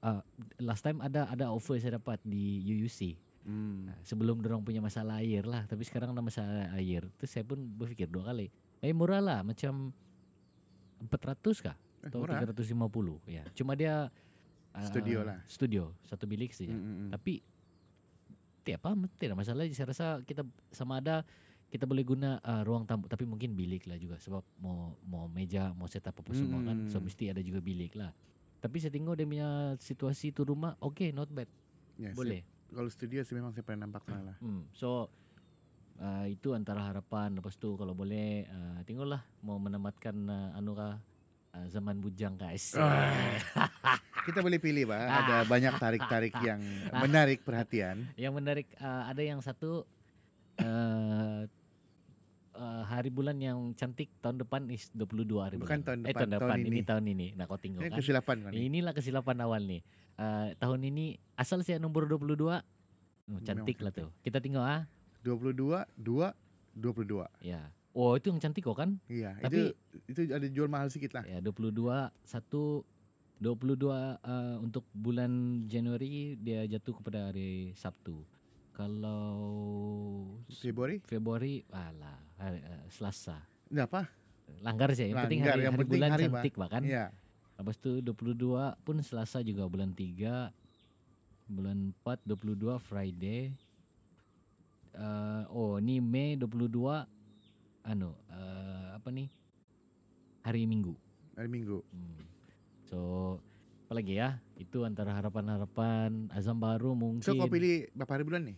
Uh, 0.01 0.23
last 0.57 0.81
time 0.81 0.97
ada 0.97 1.29
ada 1.29 1.53
offer 1.53 1.77
saya 1.77 2.01
dapat 2.01 2.17
di 2.25 2.65
UUC. 2.65 3.13
Hmm. 3.45 3.85
Nah, 3.85 3.97
sebelum 4.01 4.41
dorong 4.41 4.65
punya 4.65 4.81
masalah 4.81 5.21
air 5.21 5.45
lah. 5.45 5.69
Tapi 5.69 5.85
sekarang 5.85 6.09
ada 6.09 6.25
masalah 6.25 6.73
air. 6.73 7.05
Tu 7.21 7.29
saya 7.29 7.45
pun 7.45 7.61
berfikir 7.61 8.09
dua 8.09 8.33
kali. 8.33 8.49
Eh 8.81 8.91
murah 8.91 9.21
lah 9.23 9.39
macam 9.41 9.91
400 11.01 11.65
kah? 11.65 11.75
Eh, 12.03 12.07
atau 12.09 12.21
murah. 12.21 12.41
350 12.41 13.21
ya. 13.27 13.43
Cuma 13.53 13.73
dia 13.73 14.09
uh, 14.73 14.85
Studio 14.85 15.23
lah. 15.25 15.39
Studio, 15.45 15.93
satu 16.03 16.25
bilik 16.25 16.51
saja. 16.51 16.73
Mm-mm. 16.73 17.09
Tapi 17.11 17.41
tidak 18.65 18.81
apa, 18.81 18.89
tidak 19.17 19.35
masalah. 19.37 19.65
Saya 19.69 19.87
rasa 19.89 20.07
kita 20.25 20.41
sama 20.73 20.97
ada 20.99 21.21
kita 21.65 21.83
boleh 21.83 22.05
guna 22.05 22.39
uh, 22.39 22.61
ruang 22.63 22.85
tamu 22.87 23.09
tapi 23.09 23.25
mungkin 23.25 23.51
bilik 23.51 23.83
lah 23.89 23.97
juga 23.99 24.15
sebab 24.21 24.45
mau 24.61 24.95
mau 25.03 25.25
meja, 25.27 25.73
mau 25.73 25.89
setup 25.89 26.15
apa 26.15 26.31
semua 26.31 26.61
kan. 26.63 26.87
So 26.87 26.97
Mm-mm. 26.97 27.05
mesti 27.09 27.23
ada 27.29 27.41
juga 27.41 27.59
bilik 27.59 27.93
lah. 27.97 28.13
Tapi 28.61 28.81
saya 28.81 28.89
tengok 28.89 29.13
dia 29.13 29.27
punya 29.29 29.49
situasi 29.77 30.33
tu 30.33 30.41
rumah, 30.41 30.73
okay, 30.81 31.13
not 31.13 31.29
bad. 31.29 31.45
Ya, 31.97 32.09
saya- 32.09 32.17
boleh. 32.17 32.41
Kalau 32.65 32.89
studio 32.89 33.21
sih 33.21 33.37
memang 33.37 33.53
saya 33.53 33.61
pernah 33.61 33.85
nampak 33.85 34.03
sana 34.03 34.33
lah. 34.33 34.37
Hmm. 34.41 34.65
So 34.73 35.07
uh, 35.99 36.25
itu 36.27 36.51
antara 36.55 36.81
harapan. 36.83 37.35
Lepas 37.35 37.55
tu 37.55 37.75
kalau 37.79 37.95
boleh 37.95 38.47
uh, 38.47 38.79
tengoklah 38.83 39.23
mau 39.43 39.59
menamatkan 39.59 40.15
uh, 40.27 40.57
anu 40.57 40.75
kah 40.75 40.99
uh, 41.55 41.67
zaman 41.71 41.99
bujang 41.99 42.35
guys. 42.35 42.75
Ah. 42.75 43.39
Kita 44.27 44.41
boleh 44.41 44.57
pilih 44.57 44.89
pak. 44.89 44.99
Ah. 44.99 45.17
Ada 45.21 45.35
banyak 45.45 45.73
tarik-tarik 45.77 46.33
yang 46.41 46.59
menarik 47.03 47.45
perhatian. 47.45 48.09
Yang 48.19 48.33
menarik 48.33 48.67
uh, 48.81 49.03
ada 49.07 49.21
yang 49.21 49.39
satu 49.39 49.85
uh, 50.59 51.45
uh, 52.55 52.83
hari 52.87 53.11
bulan 53.11 53.37
yang 53.37 53.75
cantik 53.75 54.09
tahun 54.23 54.41
depan 54.41 54.67
is 54.71 54.89
22 54.95 55.27
hari 55.39 55.55
Bukan 55.59 55.79
bulan. 55.83 55.87
tahun 55.87 55.99
Eh 56.01 56.11
depan, 56.11 56.19
tahun 56.19 56.31
depan 56.31 56.49
tahun 56.49 56.59
ini 56.59 56.69
ini. 56.69 56.81
tahun 56.83 57.05
ini. 57.05 57.27
Nah 57.35 57.43
kau 57.45 57.59
tengok 57.59 57.81
Ini 57.83 57.89
kan. 57.91 57.97
kesilapan 57.99 58.37
kan. 58.41 58.51
ini. 58.51 58.63
Inilah 58.71 58.93
kesilapan 58.95 59.37
awal 59.43 59.61
nih. 59.63 59.81
Uh, 60.15 60.47
tahun 60.57 60.79
ini 60.89 61.05
asal 61.35 61.59
saya 61.61 61.77
nomor 61.77 62.07
22 62.07 62.39
oh, 62.39 62.59
cantik 63.43 63.77
lah 63.83 63.91
tuh. 63.91 64.09
Kita 64.23 64.39
tengok 64.39 64.63
ah. 64.63 64.87
22, 65.25 65.89
2, 65.97 66.29
22. 66.77 67.25
Ya. 67.41 67.73
Oh 67.95 68.13
itu 68.13 68.29
yang 68.29 68.37
cantik 68.37 68.61
kok 68.61 68.77
kan? 68.77 69.01
Iya, 69.09 69.39
Tapi- 69.41 69.73
itu 70.05 70.21
itu 70.27 70.35
ada 70.35 70.47
jual 70.51 70.69
mahal 70.69 70.91
sedikit 70.93 71.17
lah. 71.17 71.23
Ya 71.25 71.41
22 71.41 72.11
satu 72.21 72.85
22 73.39 73.87
uh, 73.89 74.55
untuk 74.59 74.85
bulan 74.91 75.63
Januari 75.65 76.37
dia 76.37 76.67
jatuh 76.69 77.01
kepada 77.01 77.31
hari 77.31 77.73
Sabtu. 77.73 78.21
Kalau 78.75 79.31
Februari? 80.51 80.99
Februari 81.07 81.63
alah 81.71 82.19
hari, 82.35 82.59
uh, 82.67 82.83
Selasa. 82.91 83.39
Enggak 83.71 83.87
apa? 83.87 84.01
Langgar 84.59 84.91
sih. 84.91 85.09
Yang 85.09 85.25
penting 85.25 85.41
Langgar, 85.41 85.55
hari, 85.55 85.63
yang 85.63 85.73
hari 85.73 85.81
penting 85.81 85.95
bulan 85.95 86.11
hari, 86.11 86.23
cantik 86.27 86.53
bahkan. 86.59 86.83
Iya. 86.83 87.05
Lepas 87.55 87.75
tu 87.79 87.91
22 88.03 88.75
pun 88.83 88.95
Selasa 88.99 89.39
juga 89.39 89.63
bulan 89.71 89.95
3. 89.95 90.51
Bulan 91.47 91.95
4 92.03 92.27
22 92.27 92.75
Friday. 92.83 93.55
Uh, 94.95 95.43
oh 95.51 95.75
ni 95.83 95.99
Mei 95.99 96.39
22 96.39 96.71
anu 97.85 98.15
uh, 98.31 98.87
apa 98.95 99.09
ni? 99.11 99.27
Hari 100.41 100.63
Minggu. 100.65 100.95
Hari 101.35 101.49
Minggu. 101.51 101.83
Hmm. 101.91 102.23
So 102.87 102.97
apa 103.85 104.01
lagi 104.01 104.17
ya? 104.17 104.39
Itu 104.57 104.87
antara 104.87 105.13
harapan-harapan 105.13 106.31
azam 106.33 106.57
baru 106.57 106.95
mungkin. 106.97 107.21
So 107.21 107.35
kau 107.35 107.51
pilih 107.51 107.91
berapa 107.93 108.11
hari 108.17 108.23
bulan 108.25 108.41
nih? 108.49 108.57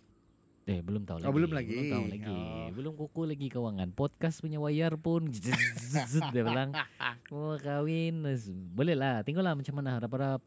Eh 0.67 0.83
belum 0.83 1.07
tahu 1.07 1.23
lagi. 1.23 1.27
Oh, 1.31 1.33
belum 1.33 1.51
lagi. 1.55 1.71
Belum 1.71 1.93
tahu 1.95 2.05
lagi. 2.11 2.27
Oh. 2.27 2.67
Belum 2.75 2.93
kuku 2.99 3.21
lagi 3.23 3.47
kawangan. 3.47 3.89
Podcast 3.95 4.43
punya 4.43 4.59
wayar 4.59 4.99
pun 4.99 5.31
dia 6.35 6.43
bilang 6.43 6.75
mau 7.31 7.55
kawin. 7.63 8.27
Boleh 8.75 8.95
lah. 8.99 9.23
Tinggallah 9.23 9.55
macam 9.55 9.73
mana 9.79 9.95
harap-harap 9.95 10.43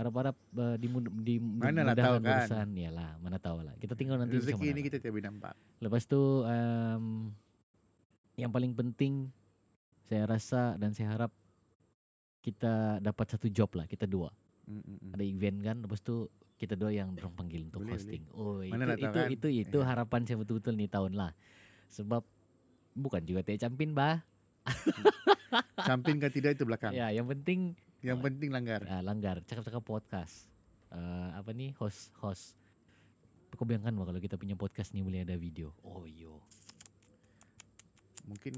harap-harap 0.00 0.32
uh, 0.54 0.74
dimud- 0.74 1.12
Mana 1.54 1.82
lah 1.82 1.92
tahu 1.92 2.16
kan. 2.18 2.40
urusan. 2.42 2.68
Yalah, 2.72 3.10
mana 3.18 3.36
tahu 3.36 3.60
lah. 3.60 3.76
Kita 3.76 3.92
tinggal 3.92 4.16
nanti 4.16 4.34
Rezeki 4.34 4.56
mana. 4.58 4.72
ini 4.72 4.80
kita 4.82 4.96
tidak 4.96 5.12
boleh 5.12 5.26
nampak. 5.26 5.52
Lepas 5.78 6.02
tu 6.04 6.16
um, 6.40 7.28
yang 8.34 8.48
paling 8.48 8.72
penting 8.72 9.28
saya 10.02 10.24
rasa 10.26 10.74
dan 10.74 10.90
saya 10.90 11.12
harap 11.12 11.28
kita 12.40 12.72
dapat 12.98 13.26
satu 13.28 13.46
job 13.46 13.68
lah 13.72 13.84
kita 13.84 14.04
dua 14.04 14.32
Mm, 14.62 14.76
mm, 14.76 14.82
mm. 14.86 15.10
ada 15.10 15.24
event 15.24 15.58
kan 15.60 15.76
lepas 15.78 15.98
tu 15.98 16.14
kita 16.54 16.72
dua 16.72 16.90
yang 16.90 17.10
dorong 17.10 17.34
panggil 17.34 17.64
untuk 17.64 17.82
Boleh, 17.82 17.90
hosting 17.92 18.22
oh 18.30 18.60
itu 18.60 18.70
Mana 18.70 18.84
lah 18.84 18.94
itu, 18.94 19.02
tahu 19.02 19.14
kan? 19.16 19.26
itu 19.28 19.48
itu 19.50 19.78
Ya. 19.78 19.84
harapan 19.84 20.20
saya 20.22 20.38
betul-betul 20.38 20.74
nih 20.74 20.86
tahun 20.86 21.12
lah 21.12 21.32
sebab 21.88 22.22
bukan 22.92 23.20
juga 23.20 23.42
teh 23.42 23.58
campin 23.58 23.90
bah 23.90 24.22
Campin 25.82 26.16
kan 26.16 26.30
tidak 26.30 26.54
itu 26.54 26.62
belakang. 26.62 26.92
ya 26.92 27.10
yang 27.10 27.26
penting 27.26 27.74
Yang 28.02 28.18
penting 28.22 28.48
langgar. 28.48 28.80
ah, 28.84 29.00
langgar 29.00 29.40
cakap-cakap 29.42 29.82
podcast 29.82 30.48
uh, 30.88 31.34
apa 31.34 31.50
nih 31.50 31.76
host 31.76 32.08
host 32.16 32.56
kau 33.50 33.62
bayangkan 33.62 33.92
bah 33.92 34.04
kalau 34.04 34.18
kita 34.18 34.34
punya 34.34 34.54
podcast 34.54 34.90
nih 34.90 35.02
boleh 35.02 35.20
ada 35.20 35.34
video 35.34 35.74
oh 35.82 36.04
yo 36.04 36.40
Mungkin 38.22 38.54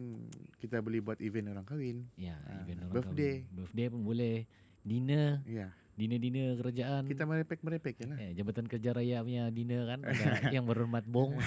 kita 0.59 0.79
boleh 0.79 1.01
buat 1.01 1.17
event 1.19 1.49
orang 1.49 1.65
kahwin. 1.65 2.05
ya 2.15 2.37
Ah, 2.45 2.61
event 2.61 2.83
orang 2.83 2.93
birthday. 2.93 3.35
kahwin. 3.41 3.57
birthday 3.57 3.87
pun 3.89 4.01
boleh 4.03 4.35
dinner 4.83 5.41
Iya. 5.43 5.67
dinner-dinner 5.93 6.49
kerajaan 6.57 7.03
Kita 7.05 7.25
merepek-merepek 7.25 7.95
je 7.95 8.05
lah. 8.05 8.19
Eh, 8.19 8.33
Jabatan 8.33 8.67
Kerja 8.67 8.91
Raya 8.93 9.21
punya 9.21 9.49
dinner 9.49 9.87
kan 9.87 10.01
ada 10.03 10.13
yang 10.55 10.65
berhormat 10.65 11.05
bong. 11.05 11.41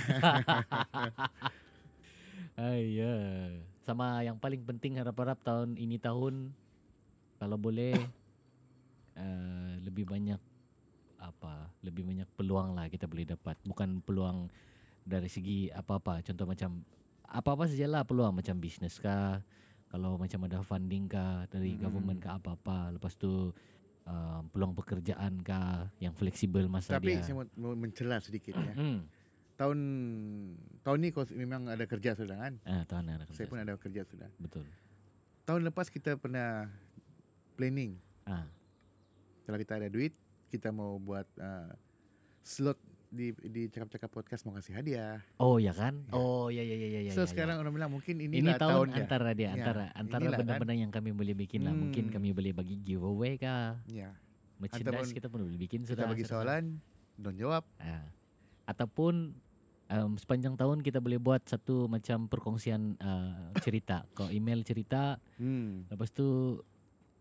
Ay, 2.55 2.81
ya. 2.99 3.13
Sama 3.79 4.19
yang 4.19 4.35
paling 4.35 4.63
penting 4.63 4.97
harap-harap 4.97 5.37
tahun 5.39 5.75
ini 5.75 5.97
tahun 5.97 6.49
kalau 7.45 7.61
boleh 7.61 7.93
uh, 9.13 9.71
lebih 9.85 10.09
banyak 10.09 10.41
apa 11.21 11.69
lebih 11.85 12.09
banyak 12.09 12.25
peluang 12.33 12.73
lah 12.73 12.89
kita 12.89 13.05
boleh 13.05 13.21
dapat 13.23 13.53
bukan 13.61 14.01
peluang 14.01 14.49
dari 15.05 15.29
segi 15.29 15.69
apa-apa 15.69 16.25
contoh 16.25 16.49
macam 16.49 16.81
apa-apa 17.21 17.69
sajalah 17.69 18.01
peluang 18.01 18.33
macam 18.33 18.57
bisnes 18.57 18.97
kah 18.97 19.45
kalau 19.93 20.17
macam 20.17 20.41
ada 20.49 20.65
funding 20.65 21.05
kah 21.05 21.45
dari 21.47 21.77
Mm-mm. 21.77 21.85
government 21.85 22.17
kah 22.17 22.41
apa-apa 22.41 22.97
lepas 22.97 23.13
tu 23.13 23.53
uh, 24.09 24.41
peluang 24.49 24.73
pekerjaan 24.73 25.37
kah 25.45 25.85
yang 26.01 26.17
fleksibel 26.17 26.65
masa 26.65 26.97
Tapi 26.97 27.13
dia 27.13 27.21
saya 27.21 27.45
mau, 27.57 27.77
mencela 27.77 28.17
sedikit 28.17 28.57
ya. 28.57 28.73
Hmm. 28.73 29.05
tahun 29.55 29.79
tahun 30.81 30.97
ini 30.99 31.09
kos- 31.13 31.31
memang 31.31 31.69
ada 31.69 31.85
kerja 31.85 32.11
sudah 32.11 32.35
kan. 32.35 32.53
Ah, 32.67 32.83
tahun 32.83 33.15
anak 33.21 33.31
Saya 33.31 33.47
pun 33.47 33.61
ada 33.61 33.77
kerja 33.77 34.01
sudah. 34.03 34.27
betul. 34.35 34.65
Tahun 35.45 35.61
lepas 35.63 35.87
kita 35.87 36.17
pernah 36.19 36.67
planning 37.55 37.97
Ah, 38.23 38.45
kalau 39.43 39.55
kita 39.55 39.77
ada 39.77 39.87
duit 39.87 40.11
kita 40.47 40.69
mau 40.69 40.97
buat 40.97 41.27
uh, 41.37 41.69
slot 42.41 42.77
di 43.07 43.31
di 43.39 43.67
cakap-cakap 43.67 44.09
podcast 44.09 44.43
mau 44.43 44.53
kasih 44.53 44.75
hadiah. 44.75 45.21
oh 45.37 45.55
ya 45.55 45.71
kan? 45.71 46.03
Ya. 46.03 46.11
Oh 46.11 46.49
ya 46.49 46.59
ya 46.59 46.75
ya 46.75 46.87
ya. 46.89 47.01
ya, 47.01 47.11
so 47.11 47.21
ya, 47.21 47.23
ya. 47.23 47.31
sekarang 47.31 47.55
orang 47.57 47.71
bilang 47.71 47.87
mungkin 47.89 48.17
ini 48.17 48.41
inilah 48.41 48.57
tahun 48.57 48.71
tahunnya. 48.91 48.97
antara 48.99 49.29
dia 49.31 49.45
Ya, 49.45 49.49
antara 49.55 49.83
antara 49.93 50.19
inilah 50.19 50.31
kan. 50.33 50.41
benda-benda 50.43 50.73
yang 50.75 50.91
kami 50.91 51.09
boleh 51.11 51.33
bikin 51.33 51.63
lah. 51.63 51.71
Mungkin 51.71 52.03
Hmm. 52.03 52.13
kami 52.13 52.29
boleh 52.31 52.51
bagi 52.51 52.75
giveaway 52.77 53.33
kah? 53.35 53.77
Ya. 53.87 54.11
Merchandise 54.57 54.89
Ataupun 54.89 55.13
kita 55.13 55.27
pun 55.27 55.39
boleh 55.43 55.59
bikin 55.59 55.79
Kita 55.81 55.89
sudah. 55.93 56.05
bagi 56.07 56.23
sudah. 56.23 56.33
soalan, 56.33 56.63
don 57.15 57.35
jawab. 57.35 57.63
Ah. 57.77 58.03
Ataupun 58.65 59.37
um, 59.87 60.11
sepanjang 60.15 60.55
tahun 60.55 60.81
kita 60.81 60.97
boleh 60.97 61.15
buat 61.17 61.45
satu 61.45 61.85
macam 61.85 62.25
perkongsian 62.25 62.97
uh, 62.97 63.53
cerita. 63.59 64.03
Kau 64.11 64.27
email 64.27 64.59
cerita, 64.61 65.21
Hmm. 65.35 65.85
lepas 65.87 66.09
tu 66.09 66.59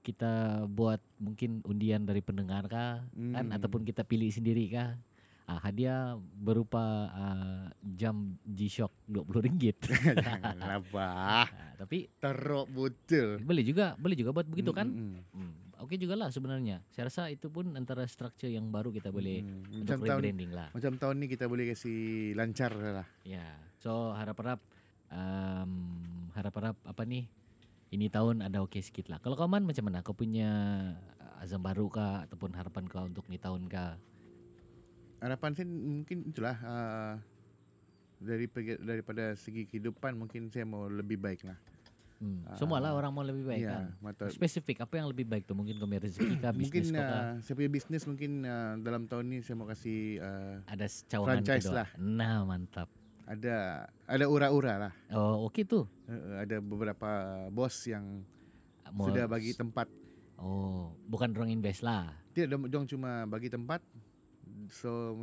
kita 0.05 0.63
buat 0.69 1.01
mungkin 1.17 1.65
undian 1.65 2.05
dari 2.05 2.21
pendengar 2.21 2.69
kah, 2.69 3.01
kan? 3.09 3.45
Hmm. 3.49 3.57
Ataupun 3.57 3.89
kita 3.89 4.05
pilih 4.05 4.29
sendiri 4.29 4.69
kah? 4.69 4.93
Ah, 5.45 5.61
hadiah 5.61 6.17
berupa 6.41 6.81
uh, 7.13 7.65
jam 7.85 8.37
G-Shock 8.49 8.93
RM20. 9.13 9.77
Janganlah 10.25 10.81
bah. 10.89 11.45
ah, 11.45 11.49
tapi 11.77 12.09
Teruk 12.17 12.65
betul. 12.73 13.45
boleh 13.45 13.61
juga, 13.61 13.93
boleh 14.01 14.17
juga 14.17 14.33
buat 14.33 14.49
begitu 14.49 14.73
kan? 14.73 14.89
Hmm, 14.89 15.21
hmm, 15.21 15.25
Hmm. 15.33 15.53
Oke 15.85 16.01
juga 16.01 16.17
lah 16.17 16.33
sebenarnya. 16.33 16.81
Saya 16.97 17.13
rasa 17.13 17.29
itu 17.29 17.53
pun 17.53 17.77
antara 17.77 18.09
structure 18.09 18.49
yang 18.49 18.73
baru 18.73 18.89
kita 18.89 19.13
boleh 19.13 19.45
hmm. 19.45 19.85
untuk 19.85 20.01
Macam 20.01 20.09
tahun 20.09 20.21
rebranding 20.25 20.51
lah. 20.57 20.69
macam 20.73 20.93
tahun 20.97 21.15
ni 21.21 21.27
kita 21.29 21.45
boleh 21.45 21.65
kasih 21.77 22.01
lancar 22.41 22.73
lah. 22.73 23.09
Ya, 23.29 23.45
so 23.77 24.17
harap-harap 24.17 24.65
um, 25.13 25.73
harap-harap 26.33 26.77
apa 26.89 27.03
nih? 27.05 27.29
Ini 27.95 28.11
tahun 28.11 28.43
ada 28.43 28.59
oke 28.59 28.83
sikit 28.83 29.07
lah. 29.07 29.23
Kalau 29.23 29.39
kau 29.39 29.47
man 29.47 29.63
macam 29.63 29.87
mana? 29.87 30.03
Kau 30.03 30.19
punya 30.19 30.51
uh, 31.23 31.43
azam 31.47 31.63
baru 31.63 31.87
kah 31.87 32.27
ataupun 32.27 32.51
harapan 32.59 32.91
kau 32.91 33.07
untuk 33.07 33.23
ni 33.31 33.39
tahun 33.39 33.71
kah? 33.71 33.95
Harapan 35.23 35.55
saya 35.55 35.71
mungkin 35.71 36.27
itulah 36.27 36.59
uh, 36.59 37.15
dari 38.19 38.51
daripada 38.83 39.39
segi 39.39 39.71
kehidupan 39.71 40.19
mungkin 40.19 40.51
saya 40.51 40.67
mau 40.67 40.91
lebih 40.91 41.23
baik 41.23 41.47
lah. 41.47 41.55
Hmm. 42.19 42.43
Ah, 42.51 42.59
Semua 42.59 42.83
lah 42.83 42.99
orang 42.99 43.15
mau 43.15 43.23
lebih 43.23 43.47
baik 43.47 43.63
ya, 43.63 43.75
kan. 43.79 43.87
mata, 44.03 44.27
Spesifik 44.31 44.83
apa 44.83 44.99
yang 44.99 45.07
lebih 45.11 45.27
baik 45.31 45.47
tu? 45.47 45.55
Mungkin 45.55 45.79
kau 45.79 45.87
punya 45.87 46.03
rezeki 46.03 46.35
kah, 46.43 46.51
mungkin 46.57 46.83
bisnes 46.83 46.99
kau 46.99 47.07
kah? 47.07 47.23
uh, 47.23 47.35
saya 47.47 47.55
punya 47.55 47.71
bisnes 47.71 48.03
mungkin 48.11 48.31
uh, 48.43 48.75
dalam 48.83 49.03
tahun 49.07 49.25
ni 49.31 49.39
saya 49.39 49.55
mau 49.55 49.71
kasih 49.71 50.19
uh, 50.19 50.67
Ada 50.67 50.87
cawangan 51.11 51.47
franchise 51.47 51.67
kedua. 51.71 51.79
lah. 51.79 51.89
Nah, 51.95 52.43
mantap. 52.43 52.89
Ada 53.25 53.89
ada 54.05 54.25
ura-ura 54.29 54.75
lah. 54.89 54.93
Oh, 55.13 55.49
okey 55.49 55.65
tu. 55.65 55.89
Uh, 56.05 56.45
ada 56.45 56.61
beberapa 56.61 57.09
bos 57.49 57.75
yang 57.89 58.23
sudah 58.95 59.25
bagi 59.27 59.57
tempat. 59.57 59.89
Oh, 60.37 60.93
bukan 61.09 61.33
orang 61.33 61.51
invest 61.55 61.81
lah. 61.81 62.13
Tidak 62.37 62.69
dong 62.69 62.85
cuma 62.85 63.25
bagi 63.25 63.49
tempat. 63.49 63.81
So 64.71 65.17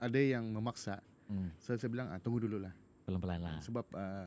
ada 0.00 0.18
yang 0.18 0.50
memaksa. 0.50 0.98
Hmm, 1.30 1.54
So 1.62 1.78
saya 1.78 1.86
bilang 1.86 2.10
ah, 2.10 2.18
tunggu 2.18 2.42
dulu 2.42 2.58
lah. 2.58 2.74
pelan-pelan 3.06 3.40
lah. 3.42 3.58
Sebab 3.62 3.86
uh, 3.94 4.26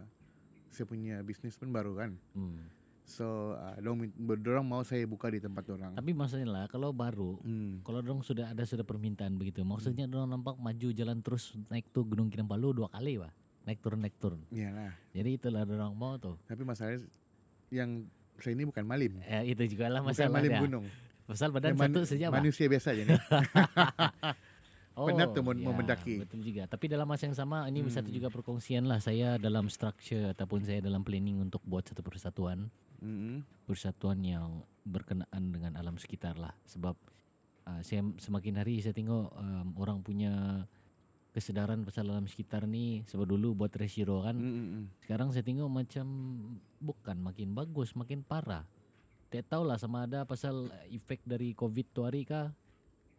saya 0.72 0.86
punya 0.88 1.20
bisnes 1.22 1.60
pun 1.60 1.70
baru 1.72 1.96
kan. 2.00 2.16
Hmm. 2.36 2.68
So 3.04 3.54
uh, 3.54 3.76
dong 3.78 4.00
dorang 4.40 4.64
mau 4.64 4.82
saya 4.82 5.04
buka 5.04 5.28
di 5.28 5.38
tempat 5.38 5.68
orang. 5.70 5.92
Tapi 5.94 6.12
maksudnya 6.12 6.48
lah 6.48 6.66
kalau 6.66 6.90
baru 6.90 7.36
Hmm. 7.40 7.84
Kalau 7.84 8.00
dong 8.00 8.24
sudah 8.24 8.50
ada 8.50 8.64
sudah 8.64 8.82
permintaan 8.82 9.36
begitu, 9.36 9.62
maksudnya 9.62 10.08
dong 10.08 10.26
nampak 10.26 10.56
maju 10.56 10.88
jalan 10.90 11.20
terus 11.20 11.52
naik 11.68 11.92
tuh 11.92 12.04
Gunung 12.04 12.28
Kinabalu 12.28 12.72
dua 12.74 12.88
kali 12.88 13.20
wah, 13.20 13.32
naik 13.64 13.80
turun 13.80 14.00
naik 14.00 14.16
turun. 14.18 14.40
Iyalah. 14.50 14.96
Jadi 15.12 15.30
itulah 15.34 15.62
dong 15.64 15.94
mau 15.94 16.16
tuh. 16.16 16.40
Tapi 16.48 16.64
masalahnya 16.64 17.04
yang 17.70 18.08
saya 18.38 18.56
ini 18.56 18.64
bukan 18.64 18.84
malim. 18.84 19.20
Eh, 19.22 19.52
itu 19.52 19.64
juga 19.70 19.92
lah 19.92 20.00
Bukan 20.00 20.16
masalah 20.16 20.32
malim 20.32 20.52
gunung. 20.58 20.86
Pasal 21.24 21.50
badan 21.52 21.76
man- 21.76 21.92
satu 21.92 22.04
saja 22.04 22.28
pak. 22.28 22.40
Manusia 22.40 22.66
biasa 22.68 22.88
aja 22.92 23.04
nih. 23.04 23.16
penat 24.94 25.34
tuh 25.34 25.42
mau- 25.42 25.58
mau 25.58 25.74
mendaki. 25.74 26.22
Betul 26.22 26.42
juga. 26.42 26.64
Tapi 26.66 26.86
dalam 26.86 27.06
masa 27.06 27.26
yang 27.26 27.34
sama 27.34 27.66
ini 27.66 27.82
satu 27.88 28.08
Hmm. 28.08 28.18
juga 28.18 28.28
perkongsian 28.30 28.86
lah 28.86 28.98
saya 28.98 29.36
dalam 29.38 29.66
structure 29.68 30.30
ataupun 30.30 30.62
saya 30.62 30.80
dalam 30.80 31.02
planning 31.02 31.42
untuk 31.42 31.66
buat 31.66 31.82
satu 31.84 32.00
persatuan, 32.00 32.70
Mm-mm. 33.02 33.42
persatuan 33.66 34.22
yang 34.22 34.62
berkenaan 34.84 35.44
dengan 35.50 35.74
alam 35.76 35.98
sekitar 35.98 36.38
lah. 36.38 36.54
Sebab 36.64 36.94
uh, 37.66 37.82
saya 37.82 38.06
semakin 38.18 38.62
hari 38.62 38.80
saya 38.80 38.94
tengok 38.94 39.34
um, 39.34 39.68
orang 39.76 40.00
punya 40.00 40.64
kesedaran 41.34 41.82
pasal 41.82 42.14
alam 42.14 42.30
sekitar 42.30 42.70
ni 42.70 43.02
sebab 43.10 43.26
dulu 43.26 43.58
buat 43.58 43.74
resiro 43.74 44.22
kan 44.22 44.38
Mm-mm. 44.38 44.94
sekarang 45.02 45.34
saya 45.34 45.42
tengok 45.42 45.66
macam 45.66 46.06
bukan 46.78 47.18
makin 47.18 47.58
bagus 47.58 47.98
makin 47.98 48.22
parah 48.22 48.62
tak 49.34 49.50
tahulah 49.50 49.82
sama 49.82 50.06
ada 50.06 50.30
pasal 50.30 50.70
efek 50.94 51.26
dari 51.26 51.58
covid 51.58 51.90
tu 51.90 52.06
hari 52.06 52.22
kah 52.22 52.54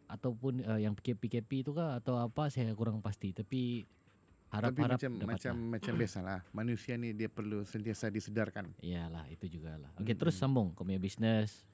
ataupun 0.07 0.61
uh, 0.62 0.77
yang 0.77 0.93
PKP-PKP 0.93 1.51
itu 1.64 1.71
kah 1.73 1.97
atau 1.99 2.21
apa 2.21 2.49
saya 2.49 2.71
kurang 2.73 3.01
pasti 3.01 3.33
tapi 3.33 3.83
Tapi 3.83 4.55
harap-harap 4.55 4.99
macam 5.01 5.12
dapat 5.19 5.31
macam 5.35 5.55
lah. 5.57 5.71
macam 5.75 5.93
biasalah. 6.01 6.38
Manusia 6.53 6.95
ni 6.95 7.11
dia 7.11 7.27
perlu 7.27 7.64
sentiasa 7.64 8.07
disedarkan. 8.09 8.71
iyalah 8.79 9.27
itu 9.29 9.49
juga 9.51 9.75
lah 9.75 9.90
okey 9.99 10.14
Mm-mm. 10.14 10.21
terus 10.21 10.37
sambung 10.37 10.71
kau 10.73 10.85
punya 10.85 11.01
bisnes 11.01 11.64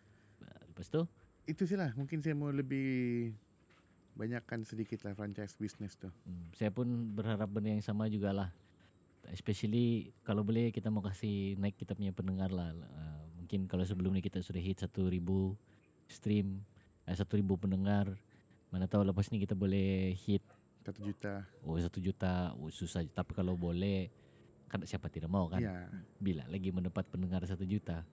lepas 0.70 0.88
tu 0.88 1.04
Itu 1.44 1.66
sih 1.66 1.74
lah. 1.74 1.90
Mungkin 1.98 2.22
saya 2.22 2.38
mau 2.38 2.48
lebih 2.48 3.34
banyakkan 4.14 4.62
sedikit 4.62 5.02
lah 5.02 5.12
franchise 5.12 5.58
bisnes 5.58 5.98
tu. 5.98 6.06
Hmm, 6.22 6.46
saya 6.54 6.70
pun 6.70 6.86
berharap 7.10 7.50
benda 7.50 7.74
yang 7.74 7.82
sama 7.82 8.06
jugalah. 8.06 8.54
Especially 9.28 10.14
kalau 10.22 10.46
boleh 10.46 10.70
kita 10.70 10.88
mau 10.88 11.02
kasih 11.02 11.58
naik 11.58 11.74
kita 11.74 11.98
punya 11.98 12.14
pendengar 12.14 12.54
lah. 12.54 12.70
Uh, 12.70 13.22
mungkin 13.34 13.66
kalau 13.66 13.82
sebelum 13.82 14.14
ni 14.14 14.22
kita 14.22 14.38
sudah 14.40 14.62
hit 14.62 14.78
1000 14.78 15.10
stream, 16.06 16.62
eh, 17.10 17.18
1000 17.18 17.42
pendengar. 17.58 18.06
Mana 18.70 18.86
tahu 18.86 19.02
lepas 19.02 19.26
ni 19.28 19.42
kita 19.42 19.58
boleh 19.58 20.14
hit 20.14 20.46
Satu 20.80 21.02
juta. 21.02 21.42
oh 21.66 21.74
1 21.74 21.90
juta, 21.98 22.54
oh, 22.54 22.70
susah. 22.70 23.02
Tapi 23.04 23.34
kalau 23.34 23.58
boleh 23.58 24.06
kan 24.70 24.78
siapa 24.86 25.10
tidak 25.10 25.26
mau 25.26 25.50
kan? 25.50 25.58
Ya. 25.58 25.90
Bila 26.22 26.46
lagi 26.46 26.70
mendapat 26.70 27.02
pendengar 27.10 27.42
1 27.42 27.58
juta. 27.66 28.06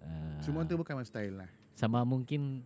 Uh, 0.00 0.40
Semua 0.40 0.64
tu 0.64 0.80
bukan 0.80 0.96
style 1.04 1.44
lah. 1.44 1.50
sama 1.76 2.00
mungkin 2.08 2.64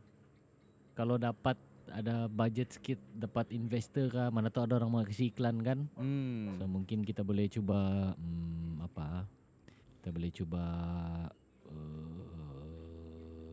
kalau 0.94 1.18
dapat 1.18 1.58
ada 1.90 2.30
budget 2.30 2.70
sikit 2.72 2.96
dapat 3.12 3.50
investor 3.50 4.06
kah 4.08 4.30
mana 4.30 4.48
tahu 4.48 4.64
ada 4.64 4.78
orang 4.78 4.90
mau 4.90 5.02
kasih 5.02 5.34
iklan 5.34 5.58
kan 5.60 5.78
Hmm. 5.98 6.56
So 6.56 6.64
mungkin 6.64 7.02
kita 7.02 7.26
boleh 7.26 7.50
cuba 7.50 8.14
hmm, 8.14 8.86
apa? 8.86 9.26
Kita 9.98 10.08
boleh 10.14 10.30
cuba 10.30 10.62
uh, 11.28 11.28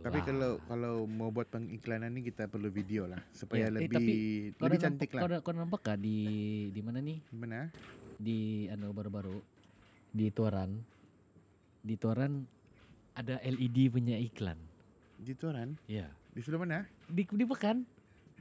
Tapi 0.01 0.19
kalau 0.25 0.57
kalau 0.65 1.05
mau 1.05 1.29
buat 1.29 1.45
pengiklanan 1.45 2.09
ni 2.09 2.25
kita 2.25 2.49
perlu 2.49 2.73
video 2.73 3.05
lah 3.05 3.21
supaya 3.31 3.65
Ya, 3.65 3.67
eh, 3.69 3.73
lebih 3.77 3.93
tapi 3.93 4.13
kau 4.57 4.65
lebih 4.65 4.77
ada 4.77 4.85
cantik 4.89 5.09
nampak, 5.09 5.13
Kau 5.13 5.21
lah. 5.21 5.29
ada, 5.29 5.37
kau 5.39 5.51
ada 5.53 5.59
nampak 5.61 5.81
kah 5.85 5.97
di 5.97 6.17
di 6.73 6.81
mana 6.81 6.97
nih? 6.99 7.17
Mana? 7.29 7.69
Di 8.17 8.65
anu 8.67 8.89
baru-baru 8.91 9.37
di 10.09 10.25
Tuaran. 10.33 10.71
Di 11.81 11.95
Tuaran 11.95 12.33
ada 13.13 13.37
LED 13.39 13.93
punya 13.93 14.17
iklan. 14.17 14.57
Di 15.21 15.37
Tuaran? 15.37 15.77
Ya. 15.85 16.09
Di 16.33 16.41
sebelah 16.41 16.65
mana? 16.65 16.77
Di 17.05 17.21
di 17.27 17.45
Pekan 17.45 17.85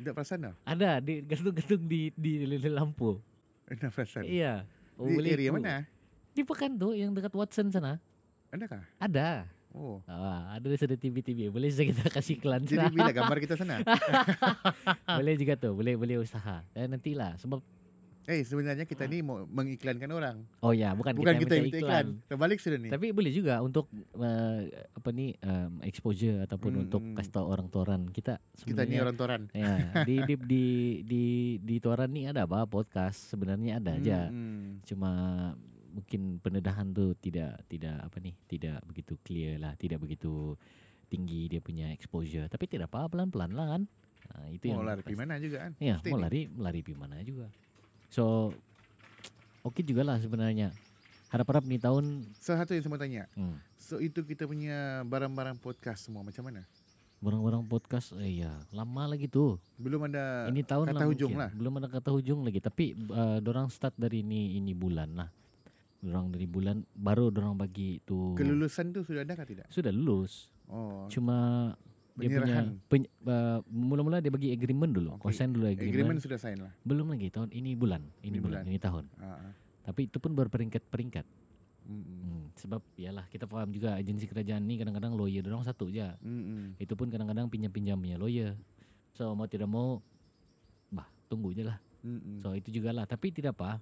Tidak 0.00 0.16
perasan 0.16 0.38
tau? 0.40 0.54
ada 0.64 0.96
di 0.96 1.20
gantung-gantung 1.20 1.84
di 1.84 2.08
di, 2.16 2.30
di 2.56 2.70
lampu. 2.72 3.20
Tidak 3.68 3.92
perasan. 3.92 4.24
Iya. 4.24 4.64
Oh, 4.96 5.04
Di 5.04 5.28
area 5.28 5.52
mana? 5.52 5.84
Di 6.32 6.40
Pekan 6.40 6.80
tuh 6.80 6.96
yang 6.96 7.12
dekat 7.12 7.36
Watson 7.36 7.68
sana. 7.68 8.00
Adakah? 8.48 8.80
Ada. 8.96 9.44
Oh. 9.70 10.02
Ah, 10.04 10.52
ada 10.52 10.66
sana 10.74 10.94
TV-TV. 10.94 11.46
Boleh 11.46 11.70
saja 11.70 11.86
kita 11.86 12.10
kasih 12.10 12.36
iklan. 12.36 12.62
Jadi 12.62 12.90
bila 12.90 13.10
gambar 13.10 13.38
kita 13.38 13.54
sana? 13.54 13.78
boleh 15.18 15.34
juga 15.36 15.54
tuh, 15.54 15.72
boleh 15.72 15.94
boleh 15.94 16.16
usaha. 16.18 16.66
Eh 16.72 16.86
nantilah 16.86 17.36
sebab 17.36 17.62
Eh 18.28 18.44
sebenarnya 18.44 18.84
kita 18.84 19.06
ni 19.06 19.24
mau 19.24 19.42
mengiklankan 19.42 20.06
orang. 20.08 20.36
oh 20.60 20.70
ya 20.70 20.92
bukan, 20.92 21.18
Bukan 21.18 21.34
kita, 21.34 21.50
kita 21.50 21.54
minta 21.56 21.78
iklan. 21.78 21.82
iklan. 21.82 22.06
Terbalik 22.28 22.58
sudah 22.60 22.78
ni. 22.78 22.86
Tapi 22.86 23.06
boleh 23.10 23.32
juga 23.32 23.58
untuk 23.58 23.90
uh, 24.12 24.60
apa 24.70 25.08
ni 25.10 25.34
um, 25.40 25.82
exposure 25.82 26.38
ataupun 26.40 26.70
Hmm, 26.70 26.82
untuk 26.84 27.02
kasih 27.16 27.32
tahu 27.32 27.46
orang 27.48 27.66
toran 27.66 28.06
kita 28.06 28.38
Kita 28.54 28.84
ni 28.84 28.94
sebenarnya- 28.94 29.02
orang 29.02 29.16
Toran. 29.16 29.42
ya 29.50 29.74
di 30.04 30.14
di 30.22 30.34
di 30.36 30.64
di 31.02 31.24
di 31.58 31.76
toran 31.78 32.06
ni 32.08 32.22
ada 32.22 32.44
apa 32.44 32.66
podcast 32.66 33.18
sebenarnya 33.26 33.78
ada 33.78 33.96
aja. 33.96 34.18
Hmm. 34.28 34.78
Cuma 34.84 35.10
mungkin 35.90 36.38
pendedahan 36.38 36.90
tu 36.94 37.12
tidak 37.18 37.60
tidak 37.66 37.98
apa 38.00 38.16
ni 38.22 38.32
tidak 38.46 38.80
begitu 38.86 39.14
clear 39.22 39.58
lah, 39.58 39.74
tidak 39.74 39.98
begitu 40.00 40.54
tinggi 41.10 41.50
dia 41.50 41.58
punya 41.58 41.90
exposure. 41.90 42.46
Tapi 42.46 42.64
tidak 42.70 42.88
apa 42.94 43.10
pelan-pelan 43.10 43.52
lah 43.52 43.66
kan. 43.76 43.82
Nah, 44.30 44.46
itu 44.54 44.70
Mau 44.70 44.78
yang 44.78 44.86
lari 44.86 45.02
pergi 45.02 45.18
mana 45.18 45.34
juga 45.42 45.56
kan? 45.66 45.72
Ya, 45.82 45.98
mau 46.06 46.18
ni. 46.18 46.22
lari, 46.22 46.40
lari 46.54 46.80
pergi 46.86 46.98
mana 46.98 47.18
juga. 47.26 47.50
So, 48.06 48.54
oke 49.66 49.82
juga 49.82 50.06
lah 50.06 50.22
sebenarnya. 50.22 50.70
Harap-harap 51.30 51.62
nih 51.66 51.78
tahun, 51.78 52.26
satu 52.38 52.74
yang 52.74 52.82
saya 52.82 52.90
mau 52.90 52.98
tanya. 52.98 53.22
hmm, 53.38 53.56
So 53.78 53.98
itu 53.98 54.22
kita 54.22 54.46
punya 54.46 55.02
barang-barang 55.06 55.58
podcast 55.58 56.06
semua 56.06 56.22
macam 56.22 56.42
mana? 56.46 56.62
Barang-barang 57.20 57.66
podcast, 57.70 58.14
eh, 58.18 58.40
iya 58.42 58.54
lama 58.70 59.10
lagi 59.10 59.26
tuh. 59.26 59.58
Belum 59.78 60.06
ada 60.10 60.46
ini 60.48 60.62
tahun 60.62 60.90
kata 60.90 60.98
lah 60.98 61.06
hujung 61.10 61.30
mungkin. 61.34 61.42
lah. 61.46 61.50
Belum 61.52 61.72
ada 61.78 61.88
kata 61.90 62.10
hujung 62.14 62.40
lagi. 62.46 62.58
Tapi 62.62 62.94
uh, 63.12 63.38
dorang 63.42 63.66
start 63.70 63.94
dari 63.98 64.22
ini 64.22 64.58
ini 64.58 64.72
bulan 64.74 65.10
lah. 65.14 65.28
Dorang 66.00 66.32
dari 66.32 66.48
bulan 66.48 66.80
baru 66.92 67.28
dorang 67.28 67.54
bagi 67.54 68.00
tuh. 68.02 68.32
kelulusan 68.32 68.90
tuh 68.90 69.04
sudah 69.04 69.20
ada 69.20 69.36
kah 69.36 69.44
tidak? 69.44 69.68
Sudah 69.68 69.92
lulus. 69.92 70.48
Oh, 70.64 71.04
Cuma 71.12 71.70
dia 72.16 72.26
punya 72.26 72.40
penyerahan. 72.40 72.66
peny- 72.88 73.12
uh, 73.24 73.60
mula-mula 73.68 74.18
dia 74.18 74.28
bagi 74.28 74.48
agreement 74.50 74.92
dulu. 74.92 75.16
Oke. 75.16 75.28
Consent 75.28 75.52
dulu 75.52 75.68
agreement. 75.68 75.92
Agreement 75.92 76.18
sudah 76.18 76.38
sign 76.40 76.58
lah. 76.60 76.72
Belum 76.82 77.08
lagi 77.08 77.28
tahun 77.28 77.52
ini 77.52 77.76
bulan, 77.76 78.00
ini, 78.20 78.32
Ini 78.32 78.38
bulan, 78.40 78.60
bulan. 78.64 78.72
ini 78.72 78.78
tahun. 78.78 79.04
Ah, 79.18 79.24
ah. 79.40 79.52
Tapi 79.84 80.00
itu 80.06 80.16
pun 80.16 80.32
berperingkat-peringkat. 80.32 81.26
Mm-mm. 81.90 82.18
Hmm, 82.22 82.44
sebab 82.54 82.80
yalah 82.94 83.26
kita 83.26 83.44
paham 83.44 83.68
juga 83.68 83.98
agensi 83.98 84.24
kerajaan 84.24 84.62
ni 84.62 84.78
kadang-kadang 84.78 85.12
lawyer 85.12 85.42
dorang 85.42 85.64
satu 85.64 85.88
aja. 85.88 86.14
Mm-mm. 86.20 86.76
Itu 86.76 86.94
pun 86.94 87.08
kadang-kadang 87.08 87.48
pinjam-pinjam 87.48 87.98
punya 87.98 88.14
lawyer. 88.14 88.54
So 89.12 89.32
mau 89.34 89.44
tidak 89.44 89.66
mau 89.66 89.98
bah 90.88 91.08
tunggu 91.26 91.50
je 91.50 91.66
lah. 91.66 91.76
Mm-mm. 92.00 92.40
So 92.40 92.54
itu 92.54 92.70
juga 92.70 92.94
lah. 92.94 93.04
Tapi 93.04 93.32
tidak 93.32 93.58
apa. 93.58 93.80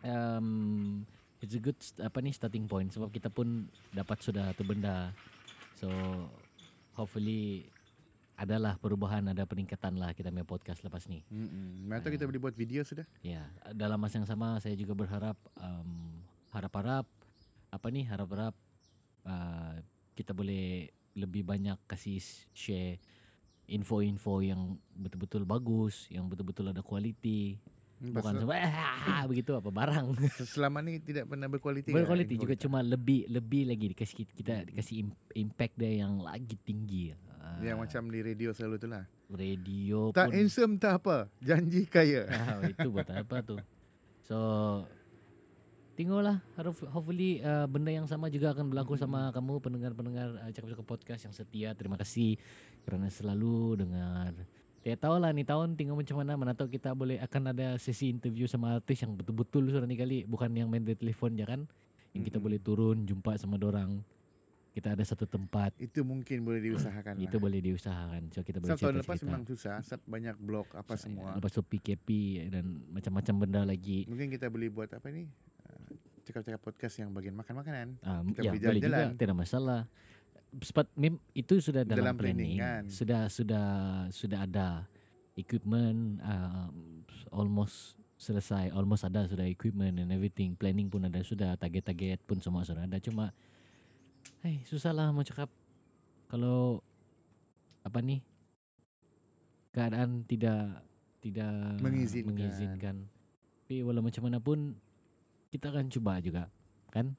Um, 0.00 1.00
it's 1.40 1.56
a 1.56 1.60
good 1.60 1.76
apa 2.00 2.20
nih 2.20 2.32
starting 2.36 2.68
point 2.68 2.92
sebab 2.92 3.08
kita 3.08 3.32
pun 3.32 3.68
dapat 3.90 4.20
sudah 4.20 4.52
tu 4.54 4.62
benda. 4.64 5.12
So 5.80 5.88
hopefully 6.94 7.68
adalah 8.40 8.80
perubahan, 8.80 9.28
ada 9.28 9.44
peningkatan 9.44 10.00
lah 10.00 10.16
kita 10.16 10.32
punya 10.32 10.48
podcast 10.48 10.80
lepas 10.80 11.04
ni. 11.12 11.20
Mm-mm. 11.28 11.84
Mana 11.84 12.00
tahu 12.00 12.16
kita 12.16 12.24
boleh 12.24 12.40
buat 12.40 12.56
video 12.56 12.80
sudah. 12.80 13.04
Ya, 13.20 13.44
dalam 13.76 14.00
masa 14.00 14.16
yang 14.16 14.28
sama 14.28 14.56
saya 14.64 14.72
juga 14.76 14.96
berharap 14.96 15.36
um, 15.60 16.24
harap-harap 16.56 17.04
apa 17.68 17.86
nih 17.92 18.08
harap-harap 18.08 18.56
uh, 19.28 19.76
kita 20.16 20.32
boleh 20.32 20.88
lebih 21.12 21.44
banyak 21.44 21.76
kasih 21.84 22.22
share 22.56 22.96
info-info 23.70 24.42
yang 24.42 24.74
betul-betul 24.96 25.46
bagus, 25.46 26.10
yang 26.10 26.26
betul-betul 26.26 26.72
ada 26.74 26.82
kualiti, 26.82 27.60
bukan 28.00 28.32
sebab 28.40 28.56
ah, 28.56 29.24
begitu 29.28 29.52
apa 29.52 29.68
barang. 29.68 30.06
selama 30.48 30.80
ni 30.80 30.96
tidak 31.04 31.28
pernah 31.28 31.52
berkualiti. 31.52 31.92
Berkualiti 31.92 32.32
kan 32.32 32.36
info 32.40 32.44
juga 32.48 32.54
cuma 32.56 32.78
lebih 32.80 33.28
lebih 33.28 33.68
lagi 33.68 33.86
dikasih 33.92 34.16
kita, 34.24 34.32
kita 34.32 34.54
dikasih 34.72 34.94
im- 35.04 35.18
impact 35.36 35.76
dia 35.76 36.00
yang 36.00 36.24
lagi 36.24 36.56
tinggi. 36.64 37.12
Ah, 37.40 37.60
Yang 37.60 37.76
macam 37.84 38.02
di 38.08 38.20
radio 38.24 38.48
selalu 38.56 38.76
tu 38.80 38.88
lah. 38.88 39.04
radio 39.30 40.00
Tak 40.10 40.26
pun 40.26 40.32
handsome 40.32 40.74
tak 40.80 41.04
apa, 41.04 41.28
janji 41.38 41.84
kaya. 41.84 42.24
Ah, 42.32 42.64
itu 42.64 42.88
buat 42.88 43.06
apa 43.12 43.36
tuh? 43.44 43.60
So 44.24 44.38
tengoklah 46.00 46.40
hopefully 46.88 47.44
uh, 47.44 47.68
benda 47.68 47.92
yang 47.92 48.08
sama 48.08 48.32
juga 48.32 48.56
akan 48.56 48.72
berlaku 48.72 48.96
sama 48.96 49.28
kamu 49.36 49.60
pendengar-pendengar 49.60 50.28
uh, 50.40 50.48
cakap-cakap 50.48 50.86
podcast 50.88 51.28
yang 51.28 51.34
setia. 51.36 51.76
Terima 51.76 52.00
kasih 52.00 52.40
kerana 52.88 53.12
selalu 53.12 53.84
dengar. 53.84 54.32
Tidak 54.80 54.96
tahu 54.98 55.16
lah 55.16 55.30
ni 55.30 55.42
tahun 55.42 55.76
tengok 55.76 55.92
macam 55.94 56.16
mana 56.16 56.32
mana 56.34 56.52
tahu 56.52 56.68
kita 56.68 56.92
boleh 56.92 57.20
akan 57.20 57.52
ada 57.52 57.76
sesi 57.76 58.08
interview 58.08 58.44
sama 58.44 58.72
artis 58.72 58.98
yang 58.98 59.12
betul-betul 59.12 59.68
sudah 59.68 59.84
ni 59.84 59.92
kali 59.92 60.24
bukan 60.24 60.48
yang 60.50 60.66
main 60.66 60.80
di 60.80 60.94
telefon 60.94 61.34
je 61.34 61.44
kan. 61.44 61.68
Yang 62.10 62.22
kita 62.26 62.36
Mm-mm. 62.36 62.46
boleh 62.48 62.58
turun 62.58 62.96
jumpa 63.04 63.36
sama 63.36 63.54
orang. 63.56 64.00
Kita 64.70 64.94
ada 64.94 65.02
satu 65.02 65.26
tempat 65.26 65.74
Itu 65.76 66.00
mungkin 66.00 66.46
boleh 66.46 66.62
diusahakan 66.62 67.18
itu 67.18 67.26
lah. 67.28 67.42
boleh 67.42 67.58
diusahakan. 67.60 68.22
So 68.30 68.40
kita 68.40 68.58
boleh 68.58 68.70
Sebab 68.72 68.80
tahun 68.80 68.94
lepas 69.02 69.18
memang 69.20 69.42
susah, 69.44 69.76
sebab 69.82 70.00
banyak 70.06 70.36
blog 70.38 70.66
apa 70.72 70.94
So, 70.94 71.10
semua. 71.10 71.34
Lepas 71.34 71.50
tu 71.50 71.60
PKP 71.60 72.08
dan 72.48 72.64
macam-macam 72.88 73.34
benda 73.36 73.60
lagi. 73.66 74.06
Mungkin 74.06 74.30
kita 74.30 74.46
boleh 74.46 74.70
buat 74.70 74.88
apa 74.88 75.10
ni? 75.10 75.26
uh, 75.66 75.78
Cakap-cakap 76.22 76.62
podcast 76.62 76.94
yang 76.96 77.10
bagian 77.10 77.34
makan-makanan. 77.34 77.98
Ah, 78.00 78.22
Kita 78.22 78.46
ya 78.46 78.50
boleh 78.54 78.62
jalan-jalan. 78.78 79.06
tidak 79.18 79.36
masalah. 79.36 79.80
Mem 80.98 81.14
itu 81.30 81.62
sudah 81.62 81.86
dalam, 81.86 82.02
Dalam 82.02 82.16
planning, 82.18 82.58
planning, 82.58 82.58
kan? 82.58 82.82
sudah 82.90 83.22
sudah 83.30 83.66
sudah 84.10 84.38
ada 84.50 84.90
equipment 85.38 86.18
uh, 86.20 86.66
almost 87.30 87.94
selesai, 88.18 88.74
almost 88.74 89.06
ada 89.06 89.24
sudah 89.30 89.46
equipment 89.46 89.96
and 89.96 90.10
everything, 90.10 90.52
planning 90.58 90.90
pun 90.90 91.06
ada 91.06 91.22
sudah, 91.22 91.54
target-target 91.56 92.20
pun 92.26 92.42
semua 92.42 92.66
sudah 92.66 92.84
ada. 92.84 92.98
Cuma, 92.98 93.30
hey 94.42 94.60
susah 94.66 94.90
lah 94.92 95.08
mau 95.14 95.22
cakap 95.24 95.48
kalau 96.28 96.82
apa 97.80 98.02
nih 98.04 98.20
keadaan 99.72 100.26
tidak 100.26 100.82
tidak 101.22 101.78
Mengizinkan. 101.78 102.28
mengizinkan. 102.34 102.96
Tapi 103.64 103.86
walau 103.86 104.02
macam 104.02 104.26
mana 104.26 104.42
pun 104.42 104.74
kita 105.54 105.70
akan 105.70 105.86
cuba 105.88 106.18
juga, 106.18 106.50
kan? 106.90 107.14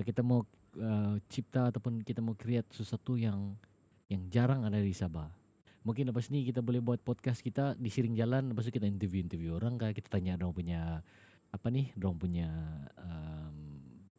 Kita 0.00 0.24
mau 0.24 0.46
uh, 0.78 1.16
cipta 1.26 1.72
ataupun 1.74 2.04
kita 2.04 2.22
mau 2.22 2.38
create 2.38 2.68
sesuatu 2.70 3.18
yang 3.18 3.56
yang 4.10 4.26
jarang 4.30 4.66
ada 4.66 4.78
di 4.78 4.94
Sabah. 4.94 5.30
Mungkin 5.80 6.12
lepas 6.12 6.28
ni 6.28 6.44
kita 6.44 6.60
boleh 6.60 6.84
buat 6.84 7.00
podcast 7.00 7.40
kita 7.40 7.72
di 7.78 7.88
siring 7.88 8.12
jalan, 8.12 8.52
lepas 8.52 8.68
tu 8.68 8.72
kita 8.74 8.84
interview-interview 8.84 9.56
orang 9.56 9.80
kah, 9.80 9.96
kita 9.96 10.12
tanya 10.12 10.36
orang 10.36 10.52
punya 10.52 10.80
apa 11.50 11.66
nih, 11.72 11.90
orang 11.96 12.18
punya 12.20 12.48
um, 13.00 13.56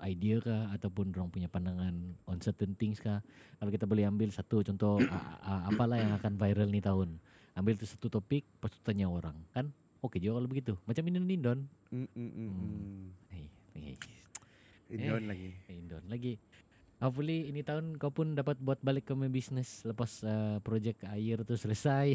idea 0.02 0.42
kah 0.42 0.74
ataupun 0.74 1.14
orang 1.14 1.30
punya 1.30 1.46
pandangan 1.46 1.94
on 2.26 2.38
certain 2.42 2.74
things 2.74 2.98
kah. 2.98 3.22
Kalau 3.62 3.70
kita 3.70 3.86
boleh 3.86 4.10
ambil 4.10 4.34
satu 4.34 4.66
contoh 4.66 4.98
a- 5.06 5.38
a- 5.46 5.64
apalah 5.70 6.02
yang 6.02 6.18
akan 6.18 6.34
viral 6.34 6.70
ni 6.74 6.82
tahun. 6.82 7.22
Ambil 7.54 7.78
tu 7.78 7.86
satu 7.86 8.10
topik, 8.10 8.42
lepas 8.58 8.74
tu 8.74 8.82
tanya 8.82 9.06
orang, 9.06 9.38
kan? 9.54 9.70
Okey 10.02 10.18
juga 10.18 10.42
kalau 10.42 10.50
begitu. 10.50 10.74
Macam 10.90 11.06
Indon 11.06 11.30
Indon. 11.30 11.60
Mm, 11.94 12.10
mm, 12.10 12.32
mm, 12.34 12.52
mm. 12.58 13.04
Hey, 13.30 13.46
hey. 13.78 14.21
Indon 14.92 15.24
Eh. 15.24 15.28
lagi. 15.28 15.50
Indon 15.68 16.04
lagi. 16.06 16.34
Hopefully 17.00 17.50
ini 17.50 17.66
tahun 17.66 17.98
kau 17.98 18.14
pun 18.14 18.38
dapat 18.38 18.62
buat 18.62 18.78
balik 18.80 19.10
ke 19.10 19.14
main 19.14 19.28
bisnes 19.28 19.82
lepas 19.82 20.22
uh, 20.22 20.62
projek 20.62 21.02
air 21.10 21.42
tu 21.42 21.58
selesai. 21.58 22.14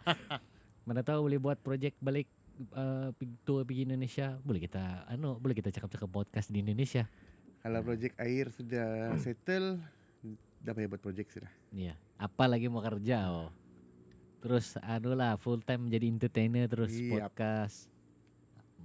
Mana 0.88 1.04
tahu 1.04 1.28
boleh 1.28 1.36
buat 1.36 1.60
projek 1.60 2.00
balik 2.00 2.24
uh, 2.72 3.12
tour 3.44 3.62
pergi 3.62 3.84
Indonesia. 3.84 4.40
Boleh 4.40 4.64
kita 4.64 5.04
anu 5.06 5.36
boleh 5.36 5.52
kita 5.52 5.68
cakap-cakap 5.68 6.08
podcast 6.08 6.48
di 6.48 6.64
Indonesia. 6.64 7.04
Kalau 7.60 7.84
projek 7.84 8.16
air 8.16 8.48
sudah 8.48 9.12
settle, 9.20 9.76
dah 10.58 10.72
payah 10.72 10.88
buat 10.88 11.02
projek 11.04 11.28
sudah. 11.28 11.52
Iya. 11.70 11.92
Apa 12.16 12.48
lagi 12.48 12.66
mau 12.66 12.80
kerja 12.80 13.28
oh. 13.28 13.52
Terus 14.40 14.74
anu 14.80 15.12
lah 15.12 15.36
full 15.36 15.60
time 15.60 15.86
jadi 15.86 16.08
entertainer 16.08 16.64
terus 16.64 16.90
Yap. 16.90 17.28
podcast. 17.28 17.91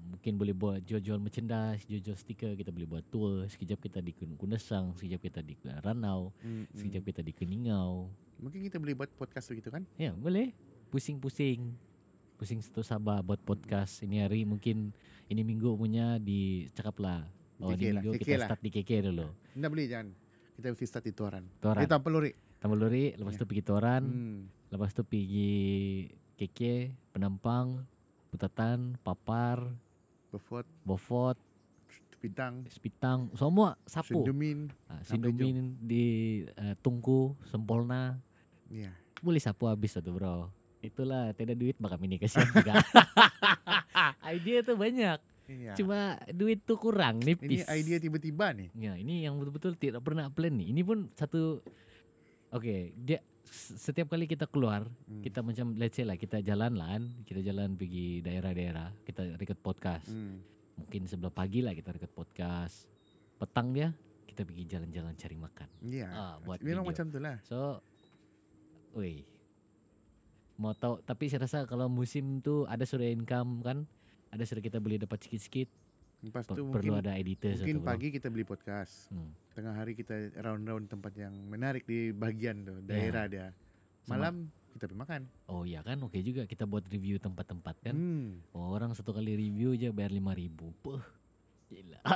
Mungkin 0.08 0.34
boleh 0.34 0.52
buat 0.52 0.80
jual-jual 0.82 1.18
merchandise, 1.18 1.84
jual-jual 1.84 2.16
stiker, 2.16 2.54
kita 2.54 2.70
boleh 2.70 2.88
buat 2.88 3.04
tour. 3.06 3.44
Sekejap 3.46 3.80
kita 3.80 4.00
di 4.00 4.12
Kun- 4.12 4.34
Kundasang, 4.34 4.92
sekejap 4.94 5.20
kita 5.22 5.40
di 5.42 5.54
Ranau, 5.78 6.32
Mm, 6.40 6.48
mm. 6.64 6.66
sekejap 6.74 7.04
kita 7.06 7.22
di 7.22 7.32
Keningau. 7.32 8.08
Mungkin 8.38 8.62
kita 8.62 8.78
boleh 8.78 8.96
buat 8.96 9.12
podcast 9.12 9.50
begitu 9.50 9.68
kan? 9.68 9.82
Ya 9.96 10.14
boleh 10.14 10.54
Pusing-pusing 10.88 11.74
Pusing 12.34 12.62
satu 12.62 12.80
sabar 12.80 13.20
buat 13.20 13.42
podcast 13.42 14.00
Ini 14.00 14.24
hari 14.24 14.46
mungkin 14.46 14.94
Ini 15.26 15.42
minggu 15.42 15.74
punya 15.74 16.16
di 16.16 16.70
Cakap 16.70 16.96
lah 16.98 17.26
Oh 17.58 17.68
KK 17.68 17.82
lah, 17.90 17.92
minggu 17.98 18.12
KK 18.14 18.22
kita 18.22 18.38
lah. 18.38 18.48
start 18.48 18.62
di 18.62 18.70
KK 18.70 18.92
dulu 19.04 19.26
Tidak 19.52 19.68
boleh 19.68 19.86
jangan. 19.86 20.08
Kita 20.54 20.66
mesti 20.70 20.86
start 20.86 21.04
di 21.04 21.14
Toran. 21.14 21.44
Toran 21.58 21.82
Di 21.82 21.90
Tampal 21.90 22.12
Lori. 22.14 22.32
Tambah 22.56 22.78
lori 22.78 23.06
Lepas 23.12 23.34
tu 23.36 23.44
pergi 23.44 23.64
Toran 23.64 24.04
Hmm. 24.06 24.40
Lepas 24.70 24.92
tu 24.92 25.02
pergi 25.02 25.52
KK 26.36 26.60
Penampang 27.10 27.82
Putatan 28.30 29.02
Papar 29.02 29.66
Befort, 30.30 30.68
Beaufort 30.82 31.38
Pitang, 32.18 32.66
Sepitang 32.68 33.30
Semua 33.32 33.78
Sapu 33.84 34.26
Sendumin. 34.26 34.74
Ah, 34.86 35.00
Sindumin 35.02 35.78
di 35.80 36.06
uh, 36.52 36.74
Tungku 36.78 37.38
Sempolna 37.46 38.18
Ya. 38.68 38.92
Boleh 39.18 39.38
sapu 39.38 39.66
habis 39.66 39.94
satu 39.94 40.12
bro 40.12 40.50
Itulah 40.80 41.32
Tidak 41.32 41.54
duit 41.54 41.78
bakal 41.78 42.02
ini 42.02 42.18
kasihan 42.18 42.50
juga 42.52 42.82
Idea 44.26 44.60
tu 44.62 44.76
banyak 44.76 45.20
Iya. 45.48 45.80
Cuma 45.80 46.20
duit 46.28 46.60
tu 46.60 46.76
kurang 46.76 47.24
Ini 47.24 47.40
nipis. 47.40 47.64
idea 47.72 47.96
tiba-tiba 47.98 48.52
nih. 48.52 48.68
Ya, 48.76 49.00
ini 49.00 49.24
yang 49.24 49.40
betul-betul 49.40 49.80
tidak 49.80 50.04
pernah 50.04 50.28
plan 50.28 50.52
ni. 50.52 50.68
Ini 50.68 50.84
pun 50.84 51.08
satu 51.16 51.64
Okey, 52.50 52.92
dia 52.98 53.24
s- 53.24 53.37
setiap 53.48 54.12
kali 54.12 54.26
kita 54.26 54.46
keluar, 54.46 54.84
Hmm. 55.08 55.22
kita 55.22 55.40
macam 55.40 55.72
let's 55.74 55.96
say 55.96 56.04
lah 56.04 56.16
kita 56.16 56.40
jalan 56.40 56.76
lah 56.76 57.00
kita 57.24 57.40
jalan 57.40 57.74
pergi 57.74 58.20
daerah-daerah, 58.20 58.92
kita 59.02 59.36
record 59.36 59.60
podcast. 59.62 60.08
Hmm. 60.08 60.44
Mungkin 60.76 61.08
sebelah 61.08 61.32
pagi 61.32 61.60
lah 61.60 61.72
kita 61.72 61.90
record 61.90 62.14
podcast. 62.14 62.86
Petang 63.36 63.72
dia 63.72 63.96
kita 64.26 64.44
pergi 64.44 64.64
jalan-jalan 64.68 65.14
cari 65.14 65.34
makan. 65.34 65.70
Iya. 65.82 66.08
Ah, 66.08 66.36
buat 66.40 66.62
Memang 66.62 66.84
video. 66.84 66.92
macam 66.94 67.06
tu 67.08 67.18
lah. 67.18 67.38
So 67.42 67.82
Woi. 68.94 69.26
Mau 70.58 70.74
tahu 70.74 71.02
tapi 71.02 71.30
saya 71.30 71.46
rasa 71.46 71.66
kalau 71.66 71.86
musim 71.86 72.40
tu 72.40 72.66
ada 72.66 72.82
sudah 72.82 73.06
income 73.06 73.62
kan, 73.62 73.86
ada 74.30 74.42
sudah 74.42 74.60
kita 74.60 74.78
boleh 74.78 74.98
dapat 74.98 75.22
sikit-sikit. 75.22 75.70
Tu 76.18 76.34
perlu 76.34 76.66
mungkin 76.66 76.92
ada 76.98 77.14
editor 77.14 77.54
mungkin 77.56 77.80
pagi 77.82 78.08
kita 78.10 78.28
beli 78.28 78.42
podcast. 78.42 79.08
Hmm. 79.08 79.32
Tengah 79.54 79.74
hari 79.74 79.94
kita 79.94 80.34
round-round 80.36 80.86
tempat 80.88 81.14
yang 81.14 81.34
menarik 81.46 81.86
di 81.86 82.10
bagian 82.10 82.62
tu, 82.62 82.74
daerah 82.82 83.26
dia. 83.26 83.48
Sama- 84.02 84.18
Malam 84.18 84.36
kita 84.74 84.86
pergi 84.86 84.98
makan. 85.00 85.22
Oh 85.46 85.62
iya 85.62 85.82
kan 85.82 85.98
oke 86.00 86.18
juga 86.20 86.44
kita 86.44 86.64
buat 86.64 86.86
review 86.86 87.18
tempat-tempat 87.18 87.76
kan. 87.84 87.94
Hmm. 87.94 88.42
Oh, 88.52 88.72
orang 88.72 88.94
satu 88.94 89.12
kali 89.12 89.34
review 89.36 89.74
aja 89.74 89.90
bayar 89.90 90.10
5000 90.12 90.34
ribu. 90.36 90.74
Puh. 90.80 91.02
Gila. 91.68 92.00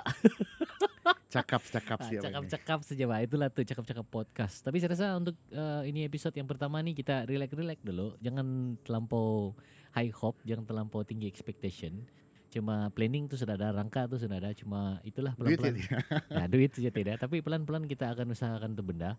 Cakap 1.28 1.64
cakap 1.64 1.98
Ah, 1.98 2.06
siapa 2.06 2.20
ini? 2.20 2.26
cakap-cakap 2.28 2.80
saja 2.84 3.04
pak 3.06 3.20
itulah 3.24 3.48
tuh 3.48 3.64
cakap-cakap 3.64 4.04
podcast 4.06 4.60
tapi 4.60 4.78
saya 4.78 4.92
rasa 4.92 5.16
untuk 5.16 5.32
eh, 5.48 5.88
ini 5.88 6.04
episode 6.04 6.36
yang 6.36 6.44
pertama 6.44 6.76
nih 6.78 6.92
kita 6.94 7.24
relax-relax 7.24 7.80
dulu 7.82 8.20
jangan 8.20 8.44
terlampau 8.82 9.56
high 9.94 10.12
hope 10.12 10.36
jangan 10.44 10.68
terlampau 10.68 11.02
tinggi 11.02 11.26
expectation 11.26 12.04
cuma 12.52 12.92
planning 12.92 13.32
tuh 13.32 13.40
sudah 13.40 13.56
ada 13.56 13.72
rangka 13.72 14.04
tuh 14.06 14.20
sudah 14.20 14.36
ada 14.38 14.52
cuma 14.52 15.00
itulah 15.02 15.32
Duit 15.40 15.56
pelan-pelan 15.56 15.80
ya? 15.80 15.98
nah 16.36 16.46
duit 16.46 16.72
saja 16.76 16.92
tidak 16.92 17.16
tapi 17.18 17.40
pelan-pelan 17.40 17.88
kita 17.88 18.12
akan 18.12 18.36
usahakan 18.36 18.76
tuh 18.76 18.84
benda 18.84 19.16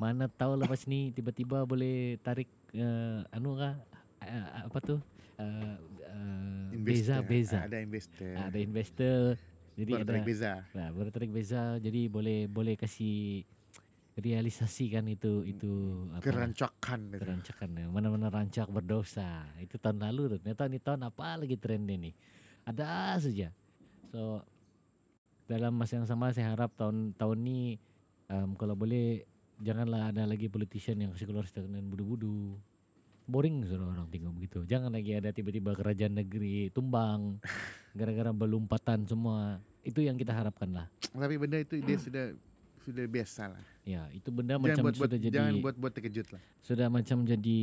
mana 0.00 0.32
tahu 0.32 0.56
lepas 0.56 0.88
ini 0.88 1.12
tiba-tiba 1.12 1.68
boleh 1.68 2.16
tarik 2.24 2.48
eh, 2.72 3.20
anu 3.36 3.52
kah 3.54 3.76
eh, 4.24 4.64
apa 4.64 4.78
tuh 4.80 4.98
eh, 5.36 5.76
eh, 6.08 6.80
beza 6.80 7.20
Investor. 7.20 7.28
beza 7.28 7.58
Ada 7.68 7.78
investor. 7.84 8.32
ada 8.32 8.58
investor 8.58 9.20
jadi 9.76 9.92
Baru 9.96 10.02
ada 10.04 10.10
tarik 10.12 10.24
beza. 10.28 10.52
Nah, 10.76 10.88
baru 10.92 11.08
tarik 11.08 11.32
beza 11.32 11.62
jadi 11.80 12.00
boleh 12.12 12.44
boleh 12.52 12.76
kasih 12.76 13.48
realisasikan 14.20 15.08
itu 15.08 15.46
itu 15.46 15.70
apa 16.12 16.20
Kerancakan. 16.20 17.00
gitu. 17.08 17.16
kerancakan 17.16 17.68
ya. 17.72 17.86
Mana-mana 17.88 18.28
rancak 18.28 18.68
berdosa. 18.68 19.48
Itu 19.56 19.80
tahun 19.80 20.04
lalu 20.04 20.36
tuh. 20.36 20.38
Ternyata 20.44 20.68
ini 20.68 20.78
tahun 20.82 21.00
apa 21.08 21.40
lagi 21.40 21.56
trennya 21.56 21.96
nih. 21.96 22.14
Ada 22.70 23.18
saja. 23.18 23.48
So 24.14 24.42
dalam 25.50 25.74
masa 25.74 25.98
yang 25.98 26.06
sama 26.06 26.30
saya 26.30 26.54
harap 26.54 26.70
tahun 26.78 27.18
tahun 27.18 27.38
ini 27.42 27.60
em, 28.30 28.50
kalau 28.54 28.78
boleh 28.78 29.26
janganlah 29.58 30.14
ada 30.14 30.22
lagi 30.22 30.46
politician 30.46 31.02
yang 31.02 31.10
kasih 31.10 31.26
keluar 31.26 31.46
statement 31.50 31.90
budu-budu. 31.90 32.54
Boring 33.30 33.62
sudah 33.62 33.86
orang 33.86 34.10
tengok 34.10 34.32
begitu. 34.34 34.58
Jangan 34.66 34.90
lagi 34.90 35.14
ada 35.14 35.30
tiba-tiba 35.30 35.74
kerajaan 35.74 36.18
negeri 36.18 36.70
tumbang 36.74 37.38
gara-gara 37.98 38.30
belumpatan 38.34 39.06
semua. 39.06 39.62
Itu 39.82 40.02
yang 40.02 40.18
kita 40.18 40.34
harapkan 40.34 40.70
lah. 40.70 40.86
Tapi 41.10 41.34
benda 41.38 41.58
itu 41.58 41.78
dia 41.82 41.98
sudah 41.98 42.34
sudah 42.82 43.04
biasa 43.06 43.54
lah. 43.54 43.64
Ya, 43.86 44.06
itu 44.10 44.30
benda 44.34 44.58
Jangan 44.58 44.66
macam 44.66 44.82
buat, 44.82 44.96
buat 44.98 45.08
sudah 45.10 45.18
jadi 45.18 45.36
jangan 45.36 45.54
buat 45.62 45.76
buat 45.78 45.92
terkejut 45.94 46.26
lah. 46.34 46.42
sudah 46.62 46.86
macam 46.90 47.18
jadi 47.22 47.60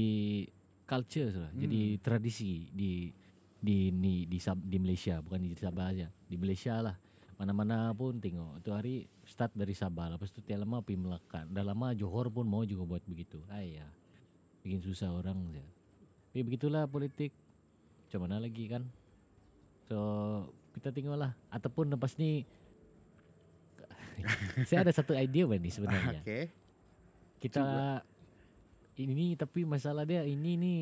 culture 0.88 1.30
sudah. 1.36 1.52
Hmm. 1.52 1.62
Jadi 1.67 1.82
tradisi 2.00 2.72
di 2.72 3.12
di 3.58 3.89
di 3.91 4.13
di, 4.26 4.38
Sab, 4.38 4.58
di 4.62 4.78
Malaysia, 4.78 5.20
bukan 5.20 5.41
di 5.41 5.58
Sabah 5.58 5.89
aja. 5.91 6.08
Di 6.30 6.36
Malaysia 6.38 6.78
lah. 6.80 6.96
Mana-mana 7.38 7.93
pun 7.93 8.17
tengok. 8.17 8.62
Itu 8.62 8.74
hari 8.74 9.06
start 9.26 9.54
dari 9.54 9.78
Sabah, 9.78 10.17
lepas 10.17 10.34
itu 10.34 10.41
tiap 10.41 10.65
lama 10.65 10.82
pergi 10.82 10.98
Melaka. 10.98 11.46
Dah 11.46 11.62
lama 11.62 11.93
Johor 11.93 12.34
pun 12.34 12.50
mau 12.50 12.65
juga 12.65 12.86
buat 12.86 13.04
begitu. 13.06 13.38
Ayah. 13.54 13.89
Bikin 14.65 14.82
susah 14.82 15.13
orang 15.13 15.38
saja. 15.54 15.62
Tapi 16.34 16.41
begitulah 16.41 16.89
politik. 16.89 17.30
Macam 18.08 18.20
mana 18.26 18.41
lagi 18.41 18.65
kan? 18.65 18.84
So, 19.86 19.98
kita 20.78 20.93
tengoklah 20.93 21.34
ataupun 21.50 21.89
lepas 21.93 22.13
ni 22.22 22.46
saya 24.70 24.86
ada 24.86 24.93
satu 24.93 25.13
idea 25.13 25.46
ni 25.58 25.70
sebenarnya 25.70 26.22
Okey. 26.26 26.46
kita 27.38 27.65
ini 28.98 29.38
tapi 29.38 29.62
masalah 29.62 30.06
dia 30.06 30.26
ini 30.26 30.58
ni 30.58 30.74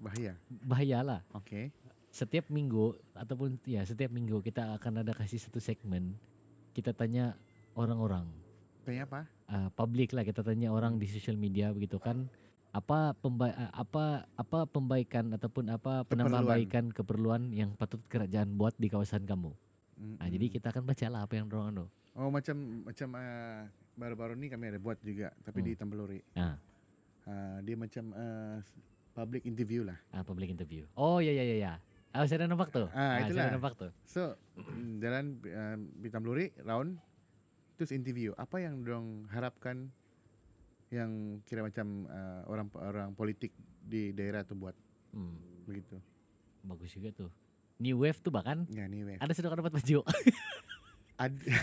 Bahaya. 0.00 0.36
bahaya 0.64 0.98
lah 1.00 1.20
Okey. 1.32 1.72
Setiap 2.14 2.46
minggu 2.46 2.94
ataupun 3.12 3.58
ya 3.66 3.82
setiap 3.82 4.14
minggu 4.14 4.38
kita 4.38 4.78
akan 4.78 5.02
ada 5.02 5.10
kasih 5.10 5.42
satu 5.42 5.58
segmen 5.58 6.14
kita 6.70 6.94
tanya 6.94 7.34
orang-orang 7.74 8.30
Tanya 8.86 9.02
apa? 9.02 9.20
uh, 9.50 9.68
public 9.74 10.14
lah 10.14 10.22
kita 10.22 10.46
tanya 10.46 10.70
orang 10.70 10.94
di 10.94 11.10
social 11.10 11.34
media 11.34 11.74
begitu 11.74 11.98
kan 11.98 12.30
apa 12.70 13.18
pemba- 13.18 13.50
uh, 13.50 13.72
apa 13.72 14.30
apa 14.30 14.58
pembaikan 14.64 15.34
ataupun 15.34 15.66
apa 15.68 16.06
penambahbaikan 16.06 16.94
keperluan 16.94 17.50
yang 17.50 17.74
patut 17.74 17.98
kerajaan 18.06 18.54
buat 18.54 18.74
di 18.74 18.86
kawasan 18.86 19.22
kamu. 19.22 19.50
Mm-mm. 19.94 20.18
Nah, 20.18 20.26
jadi 20.26 20.46
kita 20.50 20.70
akan 20.70 20.82
baca 20.82 21.06
lah 21.06 21.22
apa 21.22 21.34
yang 21.34 21.46
orang 21.48 21.70
anu. 21.70 21.84
Oh 22.14 22.30
macam 22.30 22.54
macam 22.82 23.14
uh, 23.14 23.62
baru-baru 23.94 24.34
ni 24.34 24.46
kami 24.46 24.70
ada 24.70 24.78
buat 24.78 24.98
juga 25.02 25.30
tapi 25.42 25.62
Hmm. 25.62 25.66
di 25.66 25.72
Tambeluri. 25.74 26.20
Ah, 26.34 26.54
Uh, 27.24 27.56
dia 27.64 27.72
macam 27.72 28.04
uh, 28.12 28.60
public 29.10 29.48
interview 29.48 29.80
lah. 29.80 29.96
ah 30.12 30.20
public 30.20 30.52
interview. 30.52 30.84
Oh 30.92 31.24
ya 31.24 31.32
ya 31.32 31.40
ya 31.40 31.56
ya. 31.56 31.74
Ah, 32.14 32.24
saya 32.24 32.46
nampak 32.46 32.70
tuh. 32.70 32.86
Ah, 32.88 33.18
saya 33.18 33.26
itulah. 33.26 33.42
dah 33.42 33.52
nampak 33.52 33.72
tuh. 33.74 33.90
So 34.04 34.38
jalan 34.96 35.24
uh, 35.42 35.74
di 35.98 36.08
Tambeluri 36.08 36.54
round 36.62 36.94
terus 37.74 37.90
interview. 37.90 38.30
Apa 38.34 38.62
yang 38.62 38.80
dong 38.80 39.26
harapkan 39.28 39.90
yang 40.88 41.10
kira 41.42 41.60
macam 41.60 42.06
uh, 42.06 42.46
orang 42.46 42.66
orang 42.72 43.08
politik 43.12 43.50
di 43.80 44.14
daerah 44.14 44.42
tu 44.42 44.54
buat 44.54 44.78
Hmm, 45.10 45.34
begitu. 45.62 45.98
bagus 46.60 46.90
juga 46.90 47.10
tuh. 47.12 47.30
New 47.76 47.98
wave 47.98 48.18
tuh 48.18 48.30
bahkan 48.30 48.62
Ya 48.68 48.86
ni 48.86 49.02
weh. 49.02 49.14
ada 49.16 49.30
sudah 49.30 49.50
dapat 49.52 49.70
baju. 49.72 50.02
Ad- 51.16 51.38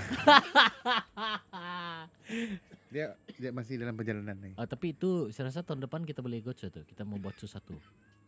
dia 2.87 3.15
dia 3.33 3.51
masih 3.51 3.75
dalam 3.75 3.91
perjalanan 3.93 4.35
ni. 4.37 4.51
Oh, 4.55 4.63
tapi 4.63 4.91
itu 4.91 5.31
saya 5.31 5.47
rasa 5.47 5.63
tahun 5.63 5.79
depan 5.81 6.03
kita 6.03 6.19
boleh 6.19 6.39
ikut 6.39 6.55
satu. 6.55 6.83
Kita 6.83 7.03
mau 7.03 7.15
buat 7.17 7.35
sesuatu. 7.35 7.75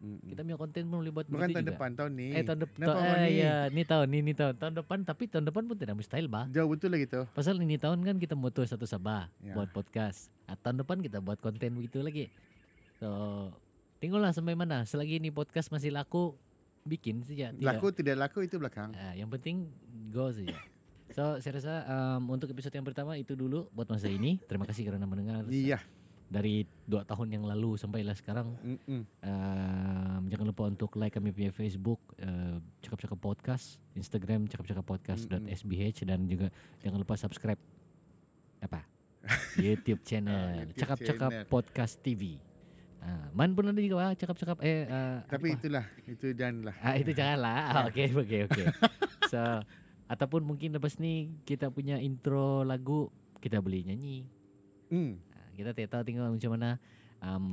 Mm-mm. 0.03 0.19
Kita 0.27 0.43
punya 0.43 0.59
konten 0.59 0.83
pun 0.83 0.97
boleh 0.99 1.09
buat 1.09 1.25
Bukan 1.25 1.47
tahun 1.47 1.63
juga. 1.63 1.71
depan 1.71 1.89
tahun 1.95 2.11
ni. 2.13 2.27
Eh 2.29 2.43
tahun 2.43 2.59
depan 2.61 2.77
kau 2.83 2.99
eh, 2.99 3.15
ni? 3.23 3.31
ya, 3.39 3.55
ni 3.71 3.81
tahun 3.81 4.07
ni 4.11 4.19
ni 4.19 4.33
tahun. 4.35 4.53
Tahun 4.53 4.73
depan 4.75 4.97
tapi 5.01 5.23
tahun 5.25 5.47
depan 5.47 5.63
pun 5.63 5.75
tidak 5.75 5.95
mustahil 5.95 6.27
bah. 6.27 6.43
Jauh 6.51 6.67
betul 6.67 6.91
lah 6.91 6.99
gitu. 6.99 7.23
Pasal 7.31 7.55
ini 7.57 7.79
tahun 7.79 8.03
kan 8.03 8.19
kita 8.19 8.35
mau 8.35 8.51
tuh 8.51 8.67
satu 8.67 8.83
Sabah 8.83 9.31
Ya. 9.39 9.55
buat 9.55 9.71
podcast. 9.71 10.27
Ah, 10.43 10.59
tahun 10.59 10.83
depan 10.83 10.99
kita 10.99 11.17
buat 11.17 11.39
konten 11.39 11.71
begitu 11.73 12.03
lagi. 12.03 12.27
So, 12.99 13.07
tengoklah 13.97 14.31
sampai 14.31 14.53
mana. 14.53 14.83
Selagi 14.83 15.17
ini 15.17 15.31
podcast 15.31 15.71
masih 15.71 15.89
laku, 15.89 16.35
bikin 16.83 17.23
saja. 17.23 17.49
Tidak. 17.49 17.63
Laku 17.63 17.95
tidak 17.95 18.19
laku 18.19 18.43
itu 18.43 18.59
belakang. 18.59 18.91
Ah, 18.93 19.15
yang 19.15 19.31
penting 19.31 19.71
go 20.09 20.27
saja. 20.29 20.51
So, 21.11 21.39
saya 21.39 21.53
rasa 21.55 21.73
um, 21.85 22.27
untuk 22.27 22.49
episode 22.49 22.73
yang 22.73 22.83
pertama 22.83 23.15
itu 23.15 23.33
dulu 23.33 23.71
buat 23.71 23.85
masa 23.85 24.09
ini. 24.09 24.35
Terima 24.43 24.65
kasih 24.65 24.83
kerana 24.83 25.05
mendengar 25.05 25.47
Iya. 25.47 25.79
Dari 26.33 26.65
dua 26.89 27.05
tahun 27.05 27.37
yang 27.37 27.45
lalu 27.45 27.77
sampailah 27.77 28.17
sekarang. 28.17 28.57
Mm-mm. 28.65 29.05
Um, 29.21 30.21
jangan 30.33 30.45
lupa 30.49 30.63
untuk 30.65 30.97
like 30.97 31.13
kami 31.13 31.29
punya 31.29 31.53
Facebook 31.53 32.01
uh, 32.17 32.57
cakap-cakap 32.81 33.21
podcast, 33.21 33.77
Instagram 33.93 34.49
cakap-cakap 34.49 34.81
podcast.sbh 34.81 36.09
dan 36.09 36.25
juga 36.25 36.49
jangan 36.81 36.97
lupa 36.97 37.13
subscribe 37.13 37.61
apa 38.63 38.81
YouTube 39.61 40.01
channel 40.01 40.65
YouTube 40.65 40.81
cakap-cakap 40.81 41.31
podcast 41.47 42.01
TV. 42.01 42.41
Ah, 43.03 43.27
man 43.35 43.51
pun 43.51 43.67
ada 43.67 43.75
juga 43.83 43.99
ah, 43.99 44.13
cakap-cakap 44.15 44.63
eh 44.63 44.87
uh, 44.87 45.19
Tapi 45.27 45.51
apa? 45.51 45.57
itulah, 45.59 45.85
itu 46.07 46.31
janganlah. 46.31 46.75
ah, 46.79 46.95
itu 46.95 47.11
janganlah. 47.11 47.55
Ah, 47.67 47.83
Okey 47.91 48.15
okey 48.15 48.39
okey. 48.47 48.65
So 49.31 49.39
ataupun 50.07 50.45
mungkin 50.47 50.71
lepas 50.77 50.95
ni 51.03 51.35
kita 51.43 51.67
punya 51.67 51.99
intro 51.99 52.63
lagu 52.63 53.11
kita 53.43 53.59
boleh 53.59 53.91
nyanyi. 53.91 54.23
Hmm. 54.87 55.19
Kita 55.53 55.71
tak 55.71 55.87
tahu 55.89 56.01
tengok 56.03 56.33
macam 56.33 56.51
mana 56.57 56.69
um, 57.21 57.45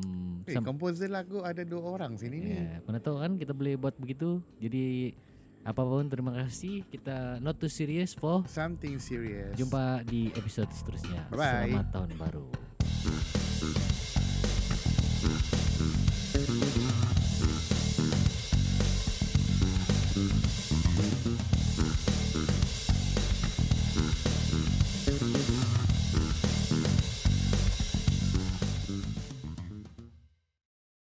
Eh, 0.49 0.57
komposer 0.59 1.09
lagu 1.09 1.45
ada 1.45 1.63
dua 1.63 1.85
orang 1.85 2.17
sini 2.17 2.37
ni. 2.41 2.53
Ya, 2.57 2.81
mana 2.83 2.99
tahu 2.99 3.21
kan 3.21 3.37
kita 3.37 3.53
boleh 3.53 3.77
buat 3.77 3.95
begitu. 3.97 4.41
Jadi 4.59 5.15
apa 5.61 5.85
pun 5.85 6.09
terima 6.09 6.33
kasih. 6.33 6.89
Kita 6.89 7.37
not 7.39 7.61
too 7.61 7.69
serious 7.69 8.17
for 8.17 8.43
Something 8.49 8.97
serious. 8.97 9.53
jumpa 9.55 10.01
di 10.09 10.33
episode 10.33 10.73
seterusnya. 10.73 11.29
Bye-bye. 11.29 11.69
Selamat 11.77 11.89
tahun 11.93 12.11
baru. 12.17 14.00